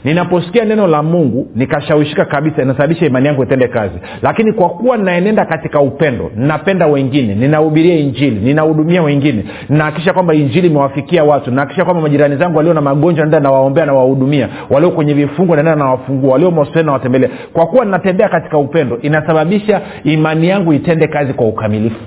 ninaposikia 0.04 0.66
neno 0.66 0.88
la 0.88 1.04
mungu 1.04 1.48
nikashawishika 1.56 2.26
kabisa 2.26 2.62
inasababisha 2.62 3.06
imani 3.06 3.28
yangu 3.28 3.44
itende 3.44 3.68
kazi. 3.68 3.96
Lakini 4.22 4.54
kwa 4.54 4.70
kuwa 4.70 4.98
naenenda 4.98 5.46
katika 5.46 5.80
upendo 5.82 6.32
ninapenda 6.36 6.88
wengine 6.88 7.36
ninahubiria 7.36 7.96
injili 7.96 8.40
ninahudumia 8.40 9.04
wengine 9.04 9.44
ninahakikisha 9.70 10.14
kwamba 10.14 10.34
injili 10.34 10.68
imewafikia 10.68 11.24
watu 11.24 11.52
nahakikisha 11.52 11.86
kwamba 11.86 12.02
majirani 12.04 12.36
zangu 12.36 12.58
walio 12.58 12.74
na 12.74 12.82
magonjwa 12.82 13.26
naenda 13.26 13.40
nawaombea 13.40 13.86
nawahudumia 13.86 14.50
walio 14.70 14.92
kwenye 14.92 15.14
vifungo 15.14 15.56
naenda 15.56 15.76
nawafungua 15.76 16.32
walio 16.34 16.52
mahospitali 16.52 16.86
nawatembelea. 16.86 17.30
Kwa 17.54 17.68
kuwa 17.68 17.86
ninatembea 17.86 18.30
katika 18.30 18.58
upendo 18.58 18.98
inasababisha 19.02 19.82
imani 20.04 20.48
yangu 20.50 20.74
itende 20.74 21.08
kazi 21.08 21.34
kwa 21.34 21.48
ukamilifu 21.48 22.00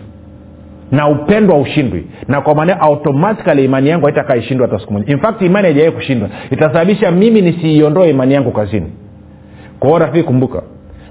na 0.91 1.09
upendo 1.09 1.53
haushindwi. 1.55 2.07
Na 2.29 2.41
kwa 2.41 2.55
maana 2.55 2.81
automatikali 2.81 3.65
imani 3.65 3.89
yangu 3.89 4.07
haitakaa 4.07 4.37
ishindwa 4.37 4.67
hata 4.67 4.81
siku 4.81 4.93
moja. 4.93 5.13
In 5.13 5.19
fact 5.21 5.43
imani 5.43 5.65
haijawai 5.67 5.93
kushindwa. 5.93 6.29
Itasababisha 6.51 7.11
mimi 7.11 7.41
nisiiondoe 7.43 8.11
imani 8.11 8.35
yangu 8.35 8.51
kazini. 8.53 8.93
Kwa 9.81 9.99
rafiki 9.99 10.23
kumbuka 10.25 10.63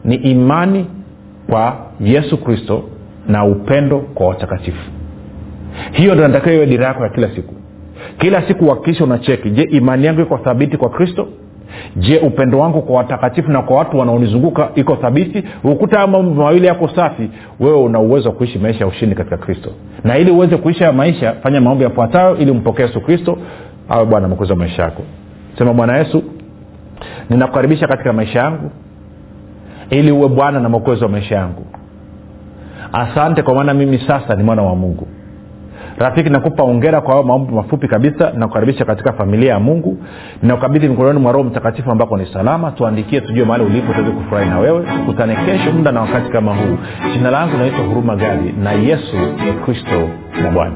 ni 0.03 0.15
imani 0.15 0.85
kwa 1.49 1.77
yesu 1.99 2.37
kristo 2.37 2.83
na 3.27 3.45
upendo 3.45 3.99
kwa 3.99 4.27
watakatifu. 4.27 4.91
Hiyo 5.91 6.15
ndo 6.15 6.27
natakiwa 6.27 6.55
iwe 6.55 6.65
dira 6.65 6.85
yako 6.87 7.03
ya 7.03 7.09
kila 7.09 7.29
siku. 7.35 7.53
Kila 8.17 8.47
siku 8.47 8.65
uhakikisha 8.65 9.03
unacheki. 9.03 9.49
Je 9.49 9.61
imani 9.63 10.05
yangu 10.05 10.21
iko 10.21 10.37
thabiti 10.37 10.77
kwa 10.77 10.89
kristo 10.89 11.27
je 11.95 12.19
upendo 12.19 12.59
wangu 12.59 12.81
kwa 12.81 12.95
watakatifu 12.97 13.51
na 13.51 13.61
kwa 13.61 13.77
watu 13.77 13.97
wanaonizunguka 13.97 14.69
iko 14.75 14.95
thabiti? 14.95 15.43
Ukuta 15.63 16.07
mambo 16.07 16.43
mawili 16.43 16.67
yako 16.67 16.87
safi. 16.95 17.29
Wewe 17.59 17.77
una 17.79 17.99
uwezo 17.99 18.29
wa 18.29 18.35
kuishi 18.35 18.59
maisha 18.59 18.79
ya 18.79 18.87
ushindi 18.87 19.15
katika 19.15 19.37
kristo. 19.37 19.69
Na 20.03 20.17
ili 20.17 20.31
uweze 20.31 20.57
kuisha 20.57 20.91
maisha 20.91 21.33
fanya 21.33 21.61
maombi 21.61 21.83
yafuatayo 21.83 22.37
ili 22.37 22.51
umpokee 22.51 22.81
yesu 22.83 23.01
kristo. 23.01 23.37
Awe 23.89 24.05
bwana 24.05 24.27
mkuzi 24.27 24.51
wa 24.51 24.57
maisha 24.57 24.83
yako. 24.83 25.01
Sema 25.57 25.73
bwana 25.73 25.97
yesu 25.97 26.23
ninakukaribisha 27.29 27.87
katika 27.87 28.13
maisha 28.13 28.39
yangu 28.39 28.71
ili 29.89 30.11
uwe 30.11 30.27
bwana 30.29 30.59
na 30.59 30.69
mwokozi 30.69 31.03
wa 31.03 31.09
maisha 31.09 31.35
yangu. 31.35 31.65
Asante 32.93 33.41
kwa 33.43 33.55
maana 33.55 33.73
mimi 33.73 33.99
sasa 34.07 34.35
ni 34.35 34.43
mwana 34.43 34.61
wa 34.61 34.75
mungu 34.75 35.07
rafiki 35.97 36.29
nakupa 36.29 36.63
ongera 36.63 37.01
kwa 37.01 37.23
maombi 37.23 37.53
mafupi 37.53 37.87
kabisa 37.87 38.31
nakukaribisha 38.35 38.85
katika 38.85 39.13
familia 39.13 39.53
ya 39.53 39.59
mungu. 39.59 39.97
Nakukabidhi 40.43 40.87
mikononi 40.87 41.19
mwa 41.19 41.31
roho 41.31 41.43
mtakatifu 41.43 41.91
ambako 41.91 42.17
ni 42.17 42.25
salama. 42.33 42.71
Tuandikie 42.71 43.21
tujue 43.21 43.45
mahali 43.45 43.65
ulipo 43.65 43.93
tuweze 43.93 44.11
kufurahi 44.11 44.49
na 44.49 44.59
wewe. 44.59 44.85
Tukutane 44.97 45.35
kesho 45.35 45.71
muda 45.71 45.91
na 45.91 46.01
wakati 46.01 46.29
kama 46.31 46.55
huu. 46.55 46.77
Jina 47.13 47.31
langu 47.31 47.57
naitwa 47.57 47.85
huruma 47.85 48.15
gadi 48.15 48.51
na 48.63 48.71
yesu 48.71 49.15
kristo 49.65 50.09
na 50.43 50.51
bwana 50.51 50.75